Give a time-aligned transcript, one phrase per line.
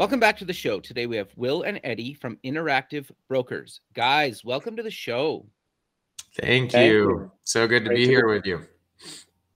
[0.00, 0.80] Welcome back to the show.
[0.80, 3.82] Today we have Will and Eddie from Interactive Brokers.
[3.92, 5.44] Guys, welcome to the show.
[6.40, 6.98] Thank, Thank you.
[7.02, 7.32] you.
[7.44, 8.66] So good to Great be to here be- with you.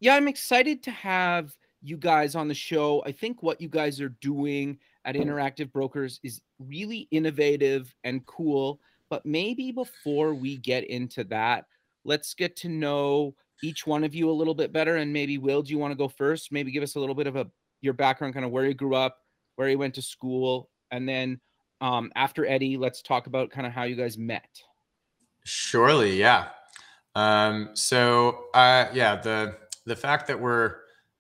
[0.01, 3.03] Yeah, I'm excited to have you guys on the show.
[3.07, 8.81] I think what you guys are doing at Interactive Brokers is really innovative and cool.
[9.09, 11.65] But maybe before we get into that,
[12.05, 14.97] let's get to know each one of you a little bit better.
[14.97, 16.53] And maybe Will, do you want to go first?
[16.53, 18.95] Maybe give us a little bit of a your background, kind of where you grew
[18.95, 19.24] up,
[19.57, 21.41] where he went to school, and then
[21.81, 24.49] um, after Eddie, let's talk about kind of how you guys met.
[25.45, 26.49] Surely, yeah.
[27.15, 30.77] Um, so, uh, yeah, the the fact that we're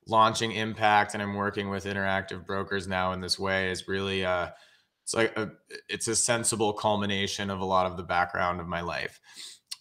[0.06, 4.48] launching Impact and I'm working with interactive brokers now in this way is really uh,
[5.02, 5.50] it's like a,
[5.88, 9.20] it's a sensible culmination of a lot of the background of my life.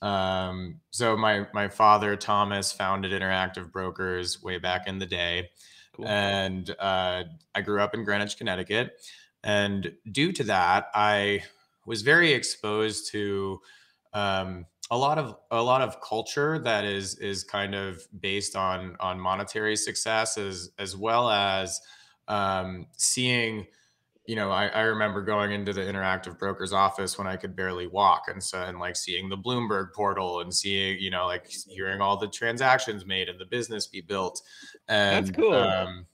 [0.01, 5.49] Um, so my my father Thomas founded Interactive Brokers way back in the day.
[5.93, 6.07] Cool.
[6.07, 8.93] And uh, I grew up in Greenwich, Connecticut.
[9.43, 11.43] And due to that, I
[11.85, 13.59] was very exposed to
[14.13, 18.95] um, a lot of a lot of culture that is is kind of based on
[18.99, 21.81] on monetary success as as well as
[22.27, 23.65] um, seeing
[24.25, 27.87] you know, I, I, remember going into the interactive broker's office when I could barely
[27.87, 31.99] walk, and so and like seeing the Bloomberg portal and seeing, you know, like hearing
[31.99, 34.41] all the transactions made and the business be built.
[34.87, 35.53] And that's cool.
[35.53, 36.05] Um,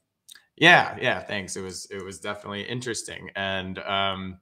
[0.58, 1.20] yeah, yeah.
[1.20, 1.56] Thanks.
[1.56, 3.30] It was it was definitely interesting.
[3.36, 4.40] And um,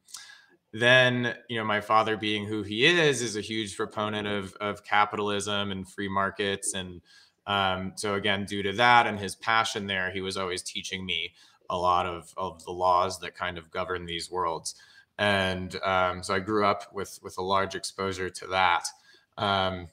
[0.71, 4.85] then you know, my father, being who he is, is a huge proponent of of
[4.85, 7.01] capitalism and free markets, and
[7.47, 11.33] um, so again, due to that and his passion there, he was always teaching me
[11.69, 14.75] a lot of, of the laws that kind of govern these worlds.
[15.17, 18.83] And um, so I grew up with with a large exposure to that.
[19.37, 19.87] Um,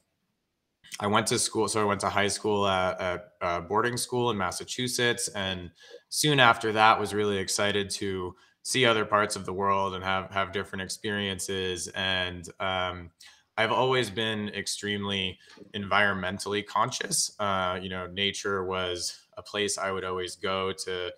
[1.00, 4.36] I went to school, so I went to high school at, a boarding school in
[4.36, 5.70] Massachusetts, and
[6.08, 10.30] soon after that was really excited to see other parts of the world and have
[10.30, 11.88] have different experiences.
[11.88, 13.10] And um,
[13.56, 15.38] I've always been extremely
[15.74, 17.34] environmentally conscious.
[17.38, 21.12] Uh, you know, nature was a place I would always go to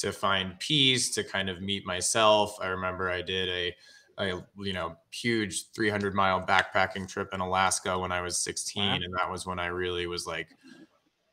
[0.00, 2.56] to find peace, to kind of meet myself.
[2.60, 3.74] I remember I did a,
[4.18, 8.94] a you know huge 300 mile backpacking trip in Alaska when I was 16, wow.
[8.94, 10.48] and that was when I really was like,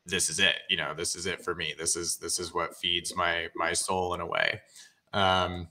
[0.06, 0.56] this is it.
[0.68, 1.74] You know, this is it for me.
[1.78, 4.60] This is this is what feeds my my soul in a way.
[5.12, 5.68] Um,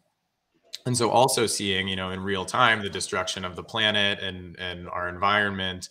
[0.86, 4.58] and so also seeing you know in real time the destruction of the planet and
[4.60, 5.90] and our environment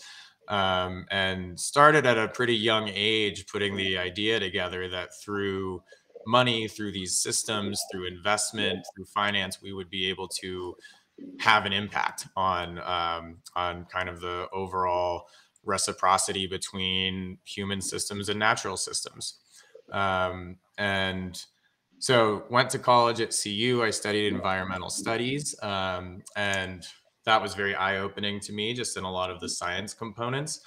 [0.49, 5.83] um, and started at a pretty young age putting the idea together that through
[6.27, 10.77] money through these systems, through investment, through finance, we would be able to
[11.39, 15.27] have an impact on um, on kind of the overall
[15.65, 19.39] reciprocity between human systems and natural systems.
[19.93, 21.43] Um, and
[21.99, 23.83] so went to college at CU.
[23.83, 26.87] I studied environmental studies, um, and
[27.25, 30.61] that was very eye opening to me, just in a lot of the science components.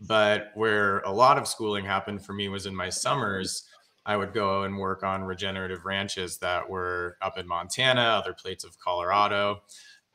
[0.00, 3.64] But where a lot of schooling happened for me was in my summers
[4.06, 8.64] I would go and work on regenerative ranches that were up in Montana, other plates
[8.64, 9.62] of Colorado.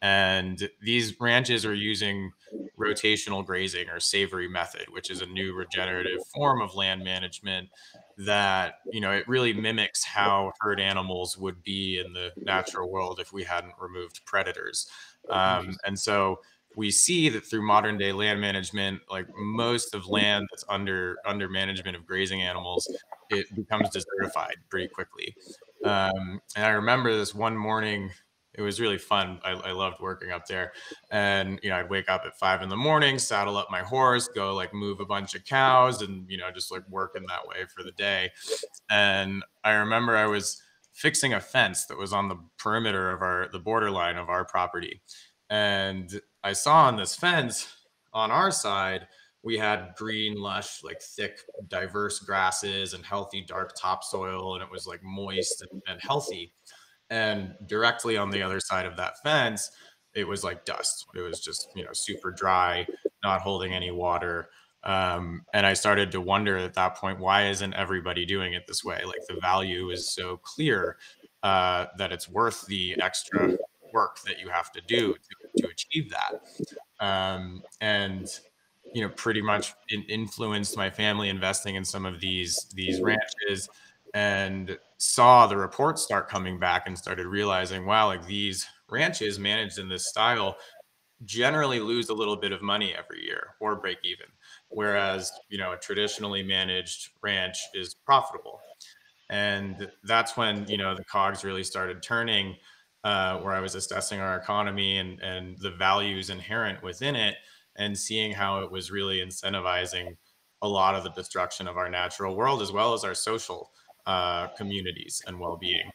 [0.01, 2.31] And these ranches are using
[2.79, 7.67] rotational grazing or savory method, which is a new regenerative form of land management
[8.17, 13.19] that, you know, it really mimics how herd animals would be in the natural world
[13.19, 14.89] if we hadn't removed predators.
[15.29, 16.39] Um, and so
[16.75, 21.50] we see that through modern day land management, like most of land that's under under
[21.50, 22.88] management of grazing animals
[23.30, 25.36] it becomes desertified pretty quickly.
[25.86, 28.12] Um, and I remember this one morning,
[28.54, 29.39] it was really fun.
[29.44, 30.74] I, I, loved working up there.
[31.12, 34.27] And, you know, I'd wake up at five in the morning, saddle up my horse,
[34.27, 37.65] go like move a bunch of cows and, you know, just like working that way
[37.74, 38.31] for the day.
[38.89, 40.62] And I remember I was
[40.94, 45.01] fixing a fence that was on the perimeter of our, the borderline of our property.
[45.50, 47.68] And I saw on this fence
[48.13, 49.07] on our side,
[49.42, 54.86] we had green, lush, like thick, diverse grasses and healthy, dark topsoil, and it was
[54.86, 56.54] like moist and, and healthy.
[57.10, 59.72] And directly on the other side of that fence,
[60.13, 61.06] it was like dust.
[61.16, 62.86] It was just, you know, super dry,
[63.24, 64.50] not holding any water.
[64.84, 68.84] Um, and I started to wonder at that point, why isn't everybody doing it this
[68.84, 69.01] way?
[69.06, 70.98] Like the value is so clear
[71.44, 73.57] uh, that it's worth the extra
[73.94, 76.41] work that you have to do to, to achieve that.
[77.00, 78.27] Um, and
[78.94, 79.73] you know, pretty much
[80.09, 83.69] influenced my family investing in some of these these ranches,
[84.13, 89.77] and saw the reports start coming back and started realizing, wow, like these ranches managed
[89.77, 90.57] in this style
[91.25, 94.25] generally lose a little bit of money every year or break even
[94.69, 98.59] whereas you know a traditionally managed ranch is profitable
[99.29, 102.55] and that's when you know the cogs really started turning
[103.04, 107.36] uh, where i was assessing our economy and and the values inherent within it
[107.78, 110.16] and seeing how it was really incentivizing
[110.62, 113.72] a lot of the destruction of our natural world as well as our social
[114.06, 115.90] uh, communities and well-being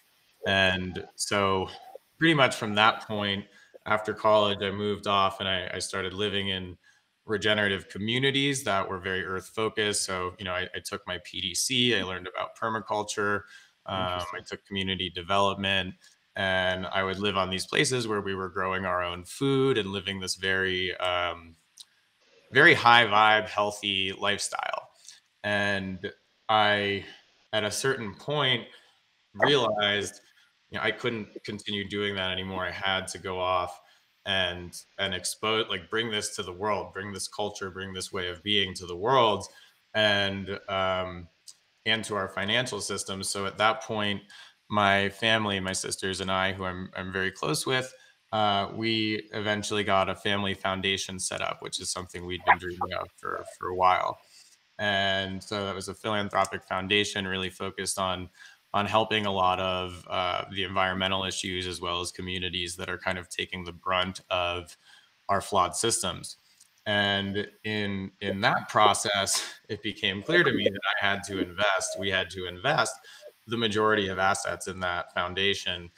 [0.47, 1.69] and so
[2.19, 3.45] pretty much from that point
[3.87, 6.77] after college i moved off and I, I started living in
[7.27, 10.05] regenerative communities that were very earth focused.
[10.05, 13.43] So, you know, I, I took my PDC, I learned about permaculture,
[13.87, 15.95] um, I took community development,
[16.37, 19.91] and I would live on these places where we were growing our own food and
[19.91, 21.57] living this very, um,
[22.53, 24.89] very high vibe, healthy lifestyle.
[25.43, 26.11] And
[26.49, 27.05] I,
[27.53, 28.65] at a certain point,
[29.35, 30.21] realized
[30.71, 32.65] you know, I couldn't continue doing that anymore.
[32.65, 33.81] I had to go off
[34.27, 38.29] and and expose like bring this to the world bring this culture bring this way
[38.29, 39.47] of being to the world
[39.95, 41.29] and um
[41.85, 44.23] and to our financial system so at that point
[44.69, 47.93] my family my sisters and i who i'm, I'm very close with
[48.33, 52.93] uh, we eventually got a family foundation set up which is something we'd been dreaming
[52.99, 54.19] of for for a while
[54.79, 58.29] and so that was a philanthropic foundation really focused on
[58.75, 62.99] on helping a lot of uh, the environmental issues as well as communities that are
[62.99, 64.77] kind of taking the brunt of
[65.29, 66.39] our flawed systems.
[66.85, 71.99] And in in that process, it became clear to me that I had to invest.
[71.99, 72.95] We had to invest
[73.47, 75.91] the majority of assets in that foundation,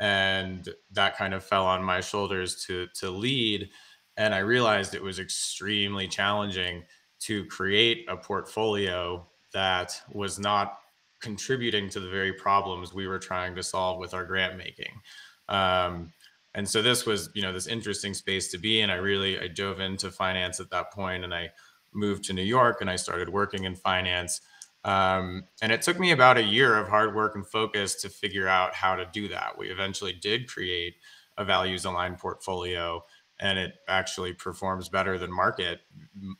[0.00, 3.70] and that kind of fell on my shoulders to to lead.
[4.16, 6.84] And I realized it was extremely challenging
[7.20, 10.78] to create a portfolio that was not
[11.20, 15.00] contributing to the very problems we were trying to solve with our grant making.
[15.48, 16.12] Um,
[16.54, 18.90] and so this was, you know, this interesting space to be in.
[18.90, 21.50] I really I dove into finance at that point, and I
[21.94, 24.40] moved to New York and I started working in finance.
[24.84, 28.48] Um, and it took me about a year of hard work and focus to figure
[28.48, 29.56] out how to do that.
[29.58, 30.96] We eventually did create
[31.38, 33.02] a values aligned portfolio,
[33.40, 35.80] and it actually performs better than market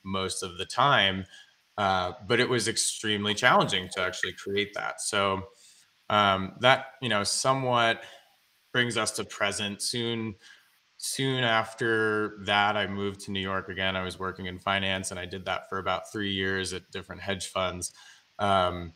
[0.04, 1.24] most of the time.
[1.76, 5.00] Uh, but it was extremely challenging to actually create that.
[5.00, 5.42] So
[6.10, 8.02] um, that you know somewhat
[8.72, 9.82] brings us to present.
[9.82, 10.34] Soon,
[10.98, 13.96] soon after that, I moved to New York again.
[13.96, 17.22] I was working in finance, and I did that for about three years at different
[17.22, 17.92] hedge funds.
[18.38, 18.92] Um,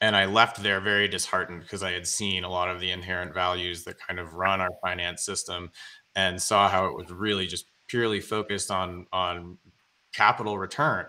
[0.00, 3.34] and I left there very disheartened because I had seen a lot of the inherent
[3.34, 5.70] values that kind of run our finance system,
[6.16, 9.58] and saw how it was really just purely focused on on
[10.12, 11.06] capital return.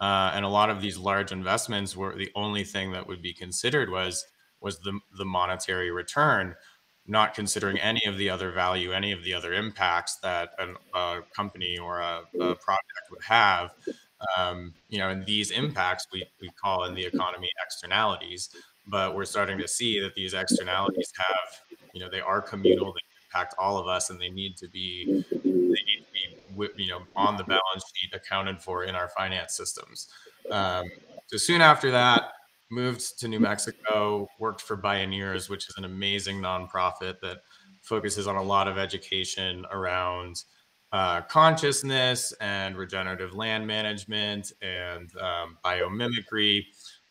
[0.00, 3.32] Uh, and a lot of these large investments were the only thing that would be
[3.32, 4.26] considered was
[4.60, 6.54] was the the monetary return,
[7.06, 11.20] not considering any of the other value, any of the other impacts that an, a
[11.34, 13.72] company or a, a project would have.
[14.36, 18.50] Um, you know, and these impacts we we call in the economy externalities,
[18.86, 23.00] but we're starting to see that these externalities have, you know, they are communal, they
[23.26, 27.00] impact all of us, and they need to be they need to be, you know
[27.16, 30.08] on the balance sheet accounted for in our finance systems.
[30.50, 30.84] Um,
[31.26, 32.32] so soon after that,
[32.70, 37.38] moved to New Mexico, worked for Bioneers, which is an amazing nonprofit that
[37.82, 40.42] focuses on a lot of education around
[40.92, 46.66] uh, consciousness and regenerative land management and um, biomimicry.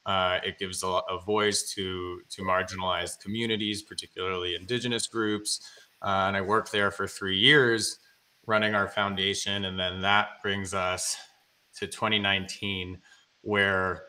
[0.05, 5.61] Uh, it gives a, a, voice to to marginalized communities, particularly indigenous groups.
[6.01, 8.00] Uh, and I worked there for three years
[8.47, 9.65] running our foundation.
[9.65, 11.15] And then that brings us
[11.75, 13.00] to 2019,
[13.41, 14.03] where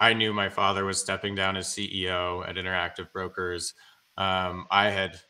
[0.00, 3.74] I knew my father was stepping down as CEO at Interactive Brokers.
[4.16, 5.20] Um, I had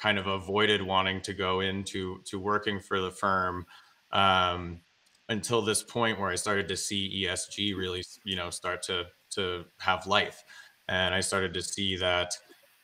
[0.00, 3.66] kind of avoided wanting to go into to working for the firm
[4.12, 4.80] um,
[5.28, 9.64] until this point where I started to see ESG really, you know, start to to
[9.78, 10.42] have life,
[10.88, 12.36] and I started to see that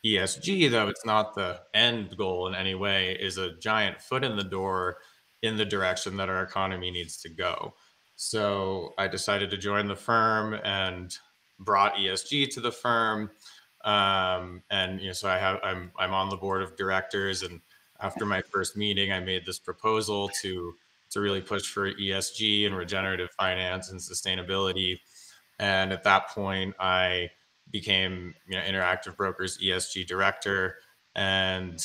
[0.05, 4.37] ESG, though it's not the end goal in any way, is a giant foot in
[4.37, 4.99] the door
[5.43, 7.75] in the direction that our economy needs to go.
[8.17, 11.17] So I decided to join the firm and
[11.59, 13.31] brought ESG to the firm.
[13.87, 17.43] Um, and you know, so I have I'm I'm on the board of directors.
[17.43, 17.61] And
[18.01, 20.75] after my first meeting, I made this proposal to
[21.11, 24.99] to really push for ESG and regenerative finance and sustainability.
[25.59, 27.31] And at that point, I
[27.71, 30.77] became you know Interactive Brokers ESG director,
[31.15, 31.81] and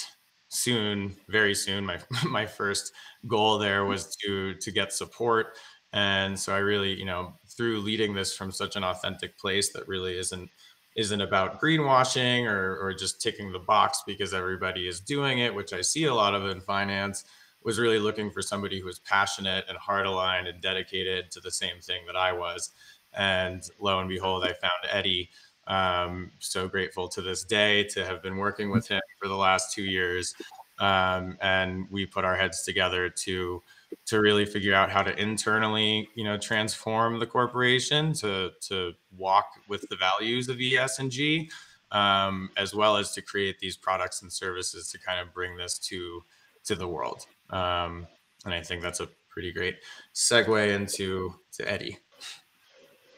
[0.50, 2.92] soon, very soon, my my first
[3.28, 5.58] goal there was to to get support.
[5.94, 9.88] And so I really, you know, through leading this from such an authentic place that
[9.88, 10.50] really isn't
[10.96, 15.74] isn't about greenwashing or, or just ticking the box because everybody is doing it, which
[15.74, 17.24] I see a lot of in finance,
[17.64, 21.52] was really looking for somebody who was passionate and heart aligned and dedicated to the
[21.52, 22.72] same thing that I was.
[23.14, 25.30] And lo and behold, I found Eddie.
[25.68, 29.74] Um, so grateful to this day to have been working with him for the last
[29.74, 30.34] two years.
[30.80, 33.62] Um, and we put our heads together to
[34.06, 39.46] to really figure out how to internally, you know, transform the corporation to to walk
[39.68, 41.50] with the values of ESG,
[41.92, 45.78] um, as well as to create these products and services to kind of bring this
[45.80, 46.24] to
[46.66, 47.26] to the world.
[47.50, 48.08] Um,
[48.46, 49.78] and I think that's a pretty great
[50.14, 51.98] segue into to Eddie.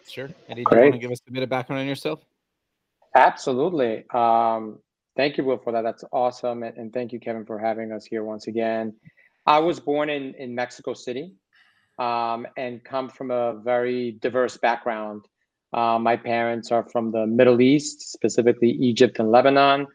[0.07, 2.19] Sure, Eddie, do you want to give us a bit of background on yourself?
[3.15, 4.05] Absolutely.
[4.11, 4.79] Um,
[5.15, 5.81] thank you, Will, for that.
[5.81, 8.93] That's awesome, and, and thank you, Kevin, for having us here once again.
[9.45, 11.33] I was born in, in Mexico City
[11.99, 15.25] um, and come from a very diverse background.
[15.73, 19.87] Uh, my parents are from the Middle East, specifically Egypt and Lebanon.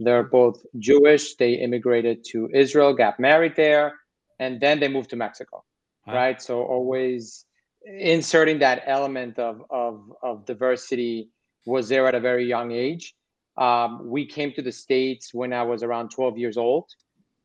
[0.00, 0.30] They're mm-hmm.
[0.30, 1.36] both Jewish.
[1.36, 3.94] They immigrated to Israel, got married there,
[4.38, 5.64] and then they moved to Mexico.
[6.06, 6.14] Wow.
[6.14, 6.42] Right.
[6.42, 7.44] So always
[7.84, 11.30] inserting that element of, of, of diversity
[11.66, 13.14] was there at a very young age.
[13.56, 16.90] Um, we came to the States when I was around 12 years old.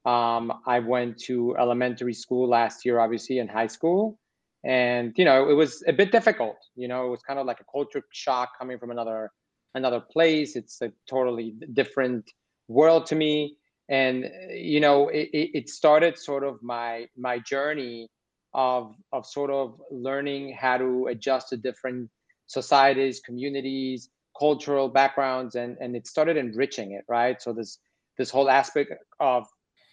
[0.05, 4.17] Um, I went to elementary school last year, obviously, in high school.
[4.63, 6.57] And, you know, it was a bit difficult.
[6.75, 9.31] You know, it was kind of like a culture shock coming from another
[9.73, 10.55] another place.
[10.55, 12.29] It's a totally different
[12.67, 13.57] world to me.
[13.89, 18.09] And, you know, it, it started sort of my my journey
[18.53, 22.09] of of sort of learning how to adjust to different
[22.47, 27.41] societies, communities, cultural backgrounds, and and it started enriching it, right?
[27.41, 27.79] So this
[28.17, 29.47] this whole aspect of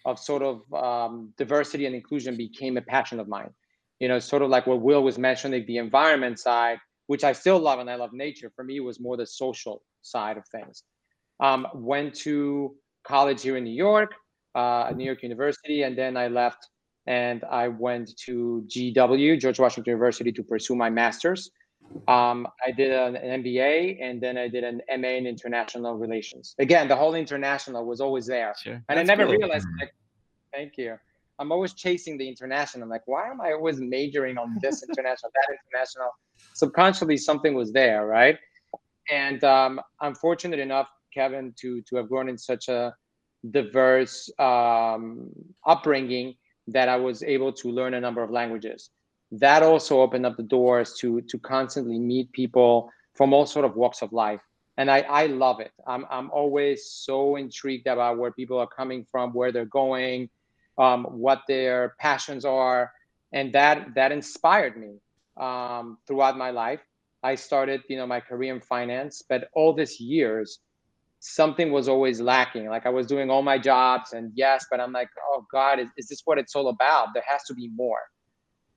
[0.09, 3.51] of sort of um, diversity and inclusion became a passion of mine.
[3.99, 7.59] You know, sort of like what Will was mentioning, the environment side, which I still
[7.59, 8.51] love and I love nature.
[8.55, 10.83] For me, was more the social side of things.
[11.39, 14.13] Um, went to college here in New York,
[14.55, 16.67] uh, at New York University, and then I left
[17.07, 21.49] and I went to GW, George Washington University, to pursue my master's.
[22.07, 26.53] Um, I did an, an, MBA and then I did an MA in international relations.
[26.59, 28.53] Again, the whole international was always there.
[28.61, 28.73] Sure.
[28.73, 29.37] And That's I never cool.
[29.37, 29.91] realized, like,
[30.53, 30.97] thank you.
[31.39, 32.83] I'm always chasing the international.
[32.83, 36.09] I'm like, why am I always majoring on this international, that international?
[36.53, 38.37] Subconsciously, something was there, right?
[39.11, 42.93] And um, I'm fortunate enough, Kevin, to to have grown in such a
[43.51, 45.29] diverse um,
[45.65, 46.35] upbringing
[46.67, 48.89] that I was able to learn a number of languages
[49.31, 53.75] that also opened up the doors to to constantly meet people from all sort of
[53.75, 54.41] walks of life
[54.77, 59.05] and i i love it i'm i'm always so intrigued about where people are coming
[59.11, 60.29] from where they're going
[60.79, 62.91] um, what their passions are.
[63.31, 64.93] And that that inspired me
[65.37, 66.79] um, throughout my life.
[67.21, 70.59] I started you know my career in finance but all these years
[71.19, 72.69] something was always lacking.
[72.69, 75.89] Like i was doing all my jobs and yes but i'm like oh god is,
[75.97, 77.09] is this what it's all about?
[77.13, 77.99] There has to be more.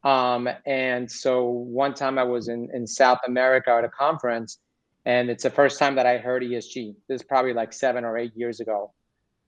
[0.05, 4.59] Um, and so one time I was in, in South America at a conference,
[5.05, 6.97] and it's the first time that I heard ESG.
[7.09, 8.93] This is probably like seven or eight years ago.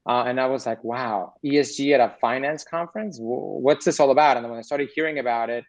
[0.07, 3.19] Uh, and I was like, wow, ESG at a finance conference?
[3.21, 4.37] What's this all about?
[4.37, 5.65] And then when I started hearing about it,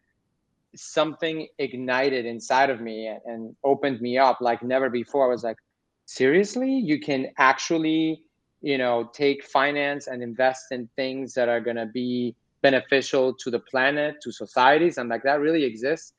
[0.76, 5.26] something ignited inside of me and, opened me up like never before.
[5.26, 5.58] I was like,
[6.06, 6.72] seriously?
[6.72, 8.22] You can actually,
[8.62, 13.50] you know, take finance and invest in things that are going to be beneficial to
[13.50, 14.98] the planet, to societies.
[14.98, 16.14] I'm like, that really exists.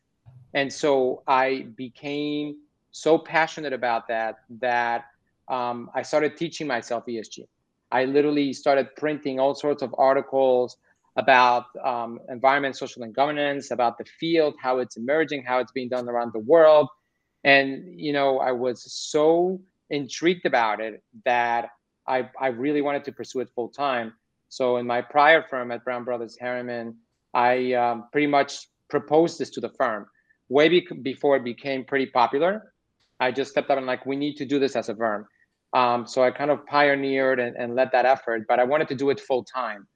[0.55, 2.57] And so I became
[2.93, 5.05] so passionate about that that
[5.49, 7.47] um, I started teaching myself ESG.
[7.91, 10.77] I literally started printing all sorts of articles
[11.17, 15.89] about um, environment, social, and governance, about the field, how it's emerging, how it's being
[15.89, 16.89] done around the world.
[17.45, 21.71] And, you know, I was so intrigued about it that
[22.07, 24.13] I, I really wanted to pursue it full time.
[24.49, 26.97] So in my prior firm at Brown Brothers Harriman,
[27.35, 30.07] I um, pretty much proposed this to the firm
[30.49, 32.73] way be- before it became pretty popular.
[33.19, 35.27] I just stepped up and like, we need to do this as a firm.
[35.77, 38.95] Um, so I kind of pioneered and, and led that effort, but I wanted to
[38.95, 39.87] do it full time.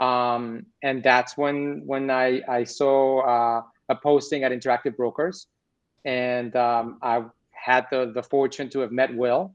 [0.00, 5.46] Um, and that's when when I, I saw uh, a posting at Interactive Brokers,
[6.04, 7.22] and um, I
[7.52, 9.54] had the the fortune to have met Will,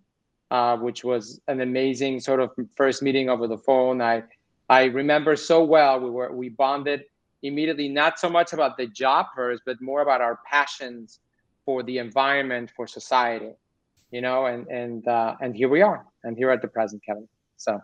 [0.50, 4.02] uh, which was an amazing sort of first meeting over the phone.
[4.02, 4.24] I
[4.70, 6.00] I remember so well.
[6.00, 7.02] We were we bonded
[7.44, 11.20] immediately not so much about the job first, but more about our passions
[11.66, 13.52] for the environment, for society,
[14.12, 17.28] you know, and and uh, and here we are, and here at the present, Kevin.
[17.58, 17.80] So,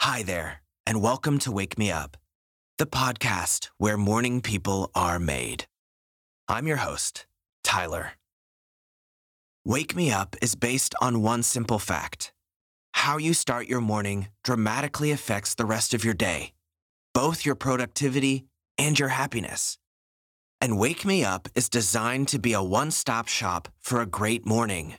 [0.00, 2.16] hi there, and welcome to Wake Me Up,
[2.78, 5.66] the podcast where morning people are made.
[6.48, 7.26] I'm your host,
[7.62, 8.12] Tyler.
[9.64, 12.32] Wake Me Up is based on one simple fact.
[12.92, 16.54] How you start your morning dramatically affects the rest of your day
[17.14, 18.44] both your productivity
[18.76, 19.78] and your happiness.
[20.64, 24.46] And Wake Me Up is designed to be a one stop shop for a great
[24.46, 24.94] morning.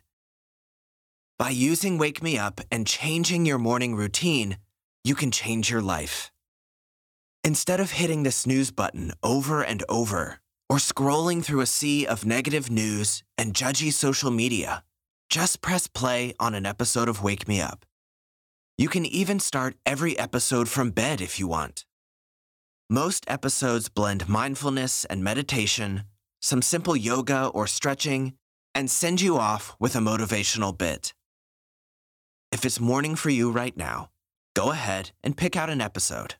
[1.39, 4.59] By using Wake Me Up and changing your morning routine,
[5.03, 6.31] you can change your life.
[7.43, 12.27] Instead of hitting the snooze button over and over, or scrolling through a sea of
[12.27, 14.83] negative news and judgy social media,
[15.31, 17.87] just press play on an episode of Wake Me Up.
[18.77, 21.85] You can even start every episode from bed if you want.
[22.89, 26.03] Most episodes blend mindfulness and meditation,
[26.39, 28.33] some simple yoga or stretching,
[28.75, 31.11] and send you off with a motivational bit.
[32.51, 34.11] If it's morning for you right now,
[34.53, 36.35] go ahead and pick out an episode.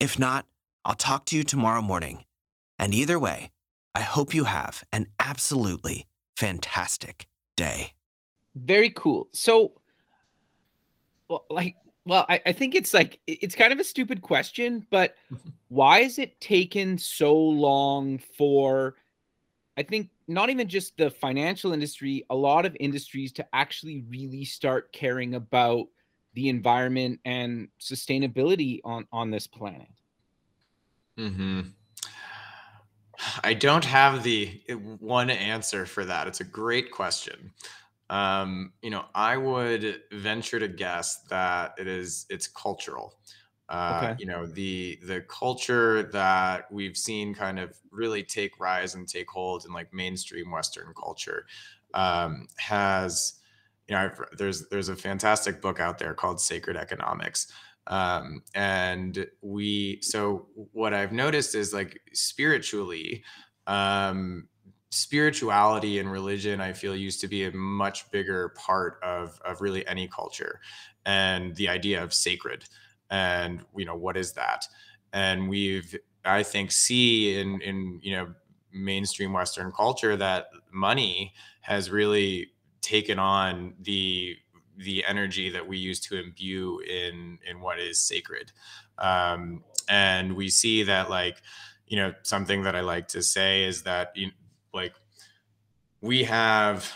[0.00, 0.46] If not,
[0.86, 2.24] I'll talk to you tomorrow morning.
[2.78, 3.50] And either way,
[3.94, 6.06] I hope you have an absolutely
[6.38, 7.92] fantastic day.
[8.54, 9.28] Very cool.
[9.34, 9.72] So,
[11.50, 11.76] like
[12.10, 15.14] well, I, I think it's like it's kind of a stupid question, but
[15.68, 18.96] why is it taken so long for
[19.76, 24.44] I think not even just the financial industry, a lot of industries to actually really
[24.44, 25.86] start caring about
[26.34, 29.86] the environment and sustainability on on this planet?
[31.16, 31.60] Hmm.
[33.44, 36.26] I don't have the eh, one answer for that.
[36.26, 37.52] It's a great question.
[38.10, 43.20] Um, you know, I would venture to guess that it is it's cultural.
[43.68, 44.18] Uh, Okay.
[44.18, 49.30] you know, the the culture that we've seen kind of really take rise and take
[49.30, 51.46] hold in like mainstream Western culture
[51.94, 53.40] um, has,
[53.88, 57.52] you know, I've, there's there's a fantastic book out there called Sacred Economics.
[57.86, 63.24] Um, and we so what I've noticed is like spiritually,
[63.66, 64.48] um,
[64.90, 69.86] spirituality and religion i feel used to be a much bigger part of of really
[69.86, 70.60] any culture
[71.06, 72.64] and the idea of sacred
[73.10, 74.66] and you know what is that?
[75.12, 78.34] And we've i think see in in you know
[78.72, 84.36] mainstream western culture that money has really taken on the
[84.76, 88.52] the energy that we used to imbue in in what is sacred.
[88.98, 91.42] Um and we see that like
[91.86, 94.30] you know something that i like to say is that you
[94.72, 94.94] like
[96.00, 96.90] we have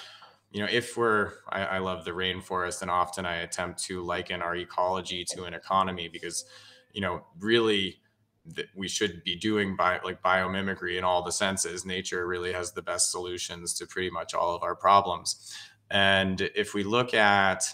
[0.51, 4.41] you know if we're I, I, love the rainforest and often i attempt to liken
[4.41, 6.45] our ecology to an economy because
[6.93, 7.99] you know really
[8.47, 11.87] that we should be doing by like biomimicry in all the senses.
[11.87, 15.55] Nature really has the best solutions to pretty much all of our problems.
[15.91, 17.65] And if we look at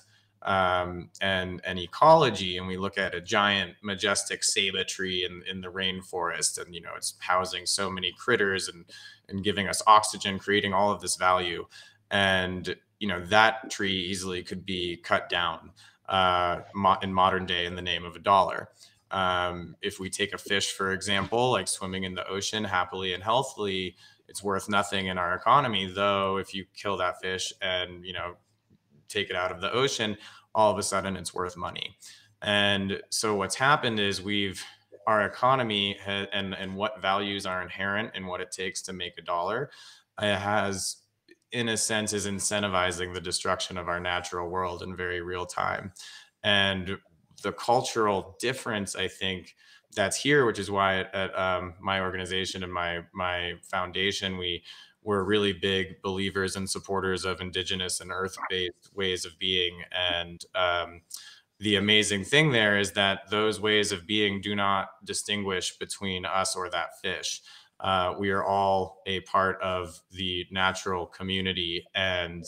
[0.42, 5.60] um, and and ecology, and we look at a giant, majestic ceiba tree in in
[5.60, 8.84] the rainforest, and you know it's housing so many critters and
[9.28, 11.66] and giving us oxygen, creating all of this value,
[12.10, 15.70] and you know that tree easily could be cut down
[16.08, 18.70] uh, mo- in modern day in the name of a dollar.
[19.10, 23.22] Um, if we take a fish, for example, like swimming in the ocean happily and
[23.22, 23.96] healthily,
[24.28, 25.92] it's worth nothing in our economy.
[25.92, 28.36] Though, if you kill that fish and you know
[29.10, 30.16] take it out of the ocean,
[30.54, 31.96] all of a sudden it's worth money.
[32.42, 34.64] And so what's happened is we've
[35.06, 39.22] our economy and and what values are inherent in what it takes to make a
[39.22, 39.70] dollar
[40.18, 40.98] uh, has
[41.52, 45.92] in a sense is incentivizing the destruction of our natural world in very real time
[46.44, 46.96] and
[47.42, 49.56] the cultural difference i think
[49.96, 54.62] that's here which is why at, at um, my organization and my my foundation we
[55.02, 61.00] we're really big believers and supporters of indigenous and earth-based ways of being and um,
[61.60, 66.56] the amazing thing there is that those ways of being do not distinguish between us
[66.56, 67.42] or that fish.
[67.78, 72.44] Uh, we are all a part of the natural community and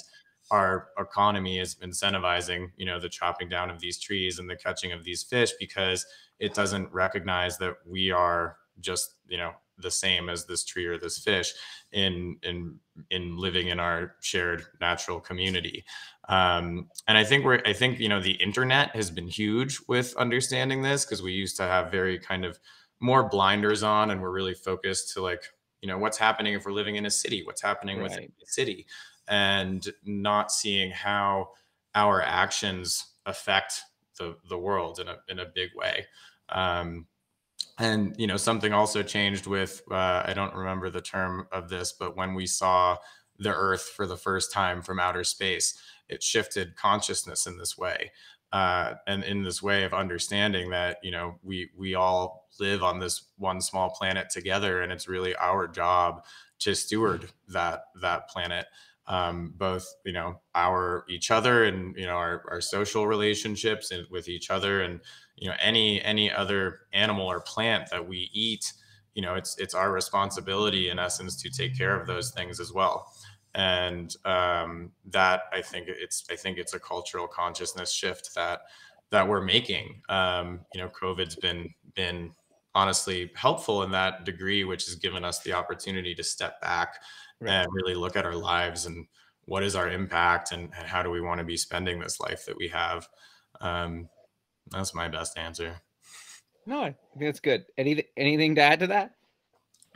[0.51, 4.93] our economy is incentivizing you know the chopping down of these trees and the catching
[4.93, 6.05] of these fish because
[6.39, 10.99] it doesn't recognize that we are just you know the same as this tree or
[10.99, 11.53] this fish
[11.93, 12.79] in in
[13.11, 15.85] in living in our shared natural community.
[16.29, 20.15] Um, and i think we're i think you know the internet has been huge with
[20.17, 22.59] understanding this because we used to have very kind of
[23.01, 25.43] more blinders on and we're really focused to like
[25.81, 27.43] you know what's happening if we're living in a city?
[27.45, 28.05] What's happening Right.
[28.11, 28.87] within the city?
[29.29, 31.51] And not seeing how
[31.95, 33.83] our actions affect
[34.19, 36.07] the the world in a in a big way.
[36.49, 37.07] Um,
[37.79, 41.93] and you know something also changed with uh, i don't remember the term of this
[41.93, 42.97] but when we saw
[43.39, 48.11] the earth for the first time from outer space it shifted consciousness in this way
[48.53, 52.99] uh, and in this way of understanding that you know we we all live on
[52.99, 56.23] this one small planet together and it's really our job
[56.59, 58.67] to steward that that planet
[59.07, 64.07] um, both you know our each other and you know our, our social relationships and
[64.11, 65.01] with each other and
[65.37, 68.73] you know any any other animal or plant that we eat
[69.15, 72.73] you know it's it's our responsibility in essence to take care of those things as
[72.73, 73.13] well.
[73.55, 78.63] And um, that i think it's i think it's a cultural consciousness shift that
[79.11, 80.01] that we're making.
[80.09, 82.33] Um, you know covid's been been
[82.75, 86.95] honestly helpful in that degree which has given us the opportunity to step back
[87.43, 87.65] right.
[87.65, 89.07] and really look at our lives and
[89.47, 92.47] what is our impact and, and, how do we want to be spending this life
[92.47, 93.09] that we have
[93.61, 94.09] um,
[94.71, 95.81] that's my best answer.
[96.67, 97.65] No i think that's good.
[97.77, 99.13] Anything anything to add to that?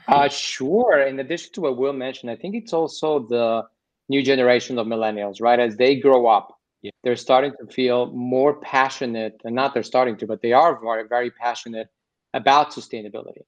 [0.08, 3.64] Uh, sure in addition to what will mentioned i think it's also the
[4.08, 5.58] new generation of millennials right?
[5.58, 6.92] As they grow up yeah.
[7.02, 11.08] they're starting to feel more passionate and not they're starting to but they are very,
[11.08, 11.88] very passionate
[12.34, 13.42] about sustainability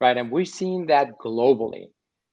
[0.00, 0.16] right?
[0.16, 1.86] And we're seeing that globally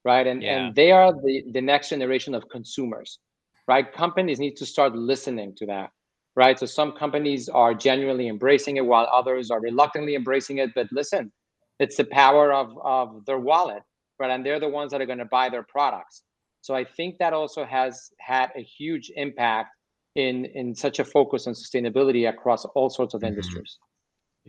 [0.06, 0.26] right?
[0.26, 0.66] And yeah.
[0.68, 3.20] and they are the the next generation of consumers,
[3.68, 3.92] right?
[3.92, 5.92] Companies need to start listening to that,
[6.36, 6.58] right?
[6.58, 10.72] So some companies are genuinely embracing it, while others are reluctantly embracing it.
[10.76, 11.32] But listen,
[11.80, 13.84] it's the power of of their wallet,
[14.20, 14.32] right?
[14.32, 16.24] And they're the ones that are going to buy their products.
[16.62, 19.70] So I think that also has had a huge impact
[20.16, 23.30] in in such a focus on sustainability across all sorts of mm-hmm.
[23.30, 23.78] industries.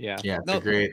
[0.00, 0.92] Yeah, yeah, it's no, a great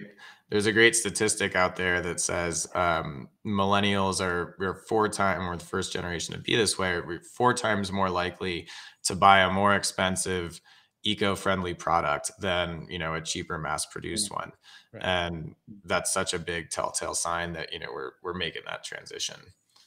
[0.49, 5.57] there's a great statistic out there that says um, millennials are we're four times we're
[5.57, 8.67] the first generation to be this way we're four times more likely
[9.03, 10.61] to buy a more expensive
[11.03, 14.35] eco-friendly product than you know a cheaper mass produced mm.
[14.35, 14.51] one
[14.93, 15.03] right.
[15.03, 19.37] and that's such a big telltale sign that you know we're we're making that transition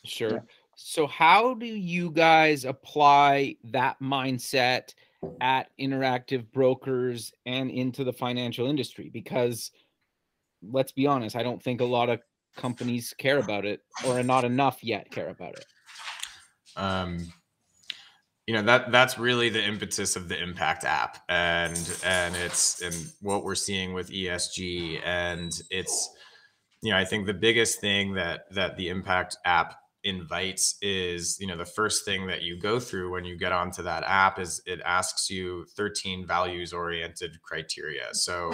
[0.04, 0.40] sure yeah.
[0.76, 4.94] so how do you guys apply that mindset
[5.40, 9.70] at interactive brokers and into the financial industry because
[10.62, 12.20] let's be honest, I don't think a lot of
[12.56, 15.66] companies care about it or not enough yet care about it.
[16.76, 17.32] Um,
[18.50, 22.94] you know that that's really the impetus of the impact app and and it's and
[23.20, 26.10] what we're seeing with esg and it's
[26.82, 31.46] you know i think the biggest thing that that the impact app invites is you
[31.46, 34.62] know the first thing that you go through when you get onto that app is
[34.64, 38.50] it asks you 13 values oriented criteria so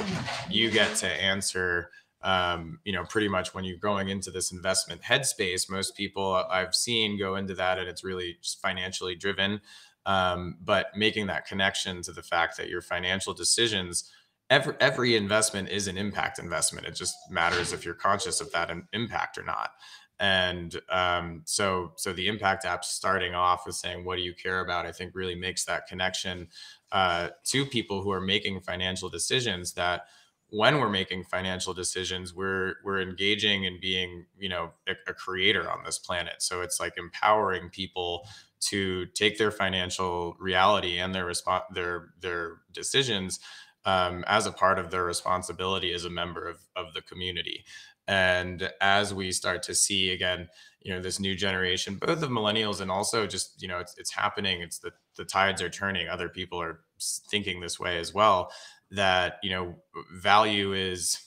[0.51, 1.91] you get to answer
[2.23, 6.75] um, you know, pretty much when you're going into this investment headspace, most people I've
[6.75, 9.61] seen go into that and it's really just financially driven.
[10.07, 14.11] Um, but making that connection to the fact that your financial decisions,
[14.51, 16.87] every, every investment is an impact investment.
[16.87, 19.71] It just matters if you're conscious of that impact or not.
[20.19, 24.61] And um, so, so the impact app starting off with saying, "What do you care
[24.61, 26.49] about?" I think really makes that connection
[26.91, 30.07] uh, to people who are making financial decisions that
[30.51, 35.69] when we're making financial decisions we're we're engaging and being you know a, a, creator
[35.71, 38.27] on this planet so it's like empowering people
[38.61, 43.41] to take their financial reality and their response their their decisions
[43.85, 47.65] um, as a part of their responsibility as a member of, of the community
[48.09, 50.49] and as we start to see again
[50.81, 54.13] you know this new generation both of millennials and also just you know it's, it's
[54.13, 56.81] happening it's the the tides are turning other people are
[57.31, 58.51] thinking this way as well
[58.91, 59.75] that you know
[60.13, 61.19] value is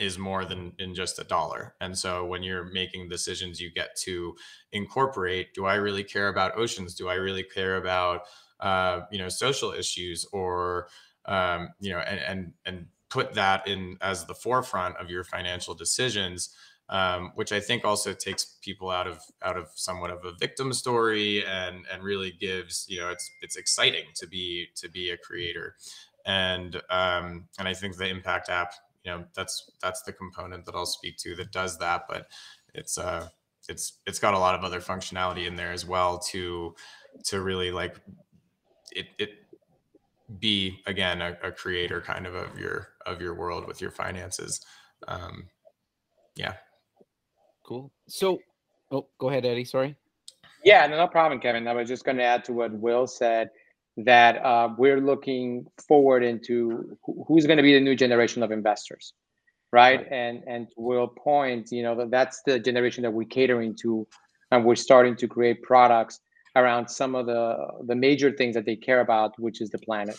[0.00, 1.74] is more than in just a dollar.
[1.80, 4.34] And so when you're making decisions you get to
[4.72, 6.94] incorporate do i really care about oceans?
[6.94, 8.22] Do i really care about
[8.60, 10.88] uh, you know social issues or
[11.26, 15.74] um, you know and and and put that in as the forefront of your financial
[15.74, 16.54] decisions
[16.88, 20.72] um, which I think also takes people out of out of somewhat of a victim
[20.72, 25.16] story and and really gives you know it's it's exciting to be to be a
[25.16, 25.76] creator
[26.26, 30.74] and um, and I think the Impact app, you know, that's that's the component that
[30.74, 32.02] I'll speak to that does that.
[32.08, 32.28] But
[32.74, 33.28] it's uh,
[33.68, 36.74] it's it's got a lot of other functionality in there as well to
[37.24, 37.96] to really like
[38.92, 39.30] it it
[40.38, 44.60] be again a, a creator kind of of your of your world with your finances.
[45.08, 45.48] Um,
[46.36, 46.54] yeah.
[47.64, 47.92] Cool.
[48.08, 48.40] So,
[48.90, 49.64] oh, go ahead, Eddie.
[49.64, 49.96] Sorry.
[50.64, 51.66] Yeah, no, no problem, Kevin.
[51.66, 53.50] I was just going to add to what Will said
[53.96, 59.14] that uh, we're looking forward into who's going to be the new generation of investors
[59.72, 60.08] right, right.
[60.10, 64.06] and and will point you know that that's the generation that we're catering to
[64.50, 66.20] and we're starting to create products
[66.56, 70.16] around some of the the major things that they care about which is the planet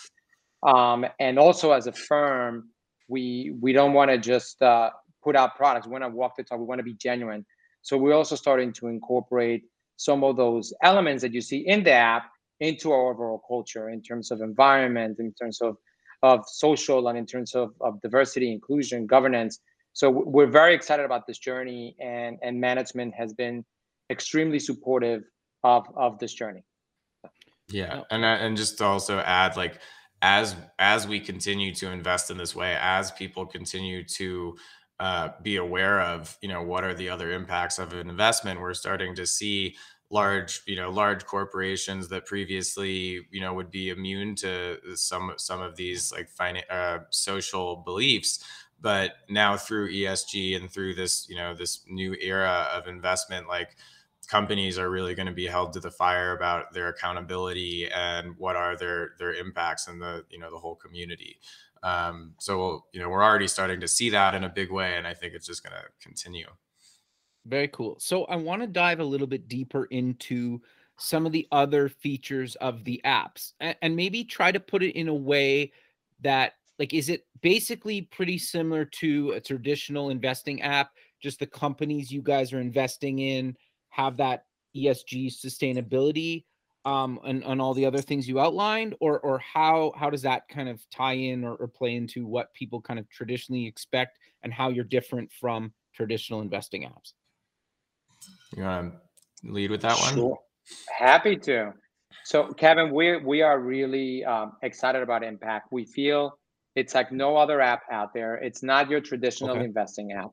[0.63, 2.69] um, and also as a firm
[3.11, 4.89] we we don't want to just uh,
[5.23, 5.85] put out products.
[5.85, 6.59] We want to walk the talk.
[6.59, 7.45] We want to be genuine.
[7.83, 9.63] So we're also starting to incorporate
[9.97, 12.23] some of those elements that you see in the app
[12.59, 15.77] into our overall culture in terms of environment, in terms of
[16.23, 19.59] of social, and in terms of, of diversity, inclusion, governance.
[19.93, 23.65] So we're very excited about this journey, and and management has been
[24.09, 25.23] extremely supportive
[25.63, 26.63] of of this journey.
[27.69, 29.79] Yeah, and uh, and just to also add, like
[30.21, 34.57] as as we continue to invest in this way, as people continue to
[34.99, 38.73] uh, be aware of, you know, what are the other impacts of an investment, we're
[38.73, 39.75] starting to see
[40.11, 45.61] large, you know, large corporations that previously, you know, would be immune to some some
[45.61, 48.43] of these like finan- uh, social beliefs.
[48.79, 53.75] But now through ESG and through this, you know, this new era of investment, like
[54.31, 58.55] companies are really going to be held to the fire about their accountability and what
[58.55, 61.37] are their their impacts in the you know the whole community.
[61.83, 65.05] Um, so you know we're already starting to see that in a big way, and
[65.05, 66.47] I think it's just going to continue.
[67.45, 67.97] Very cool.
[67.99, 70.61] So I want to dive a little bit deeper into
[70.97, 74.95] some of the other features of the apps and, and maybe try to put it
[74.95, 75.73] in a way
[76.21, 82.11] that like is it basically pretty similar to a traditional investing app just the companies
[82.11, 83.55] you guys are investing in
[83.91, 86.43] have that ESG sustainability
[86.83, 90.47] um, and, and all the other things you outlined, or or how how does that
[90.49, 94.51] kind of tie in or, or play into what people kind of traditionally expect and
[94.51, 97.13] how you're different from traditional investing apps?
[98.55, 98.93] You want
[99.43, 100.15] to lead with that one?
[100.15, 100.39] Sure.
[100.97, 101.73] Happy to.
[102.23, 105.67] So, Kevin, we we are really um, excited about Impact.
[105.71, 106.37] We feel
[106.75, 108.35] it's like no other app out there.
[108.35, 109.65] It's not your traditional okay.
[109.65, 110.31] investing app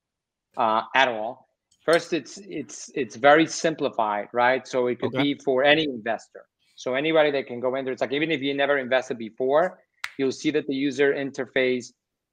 [0.57, 1.48] uh, at all.
[1.91, 4.69] First, it's it's it's very simplified, right?
[4.69, 5.23] So it could okay.
[5.23, 6.45] be for any investor.
[6.75, 9.79] So anybody that can go in there, it's like even if you never invested before,
[10.19, 11.87] you'll see that the user interface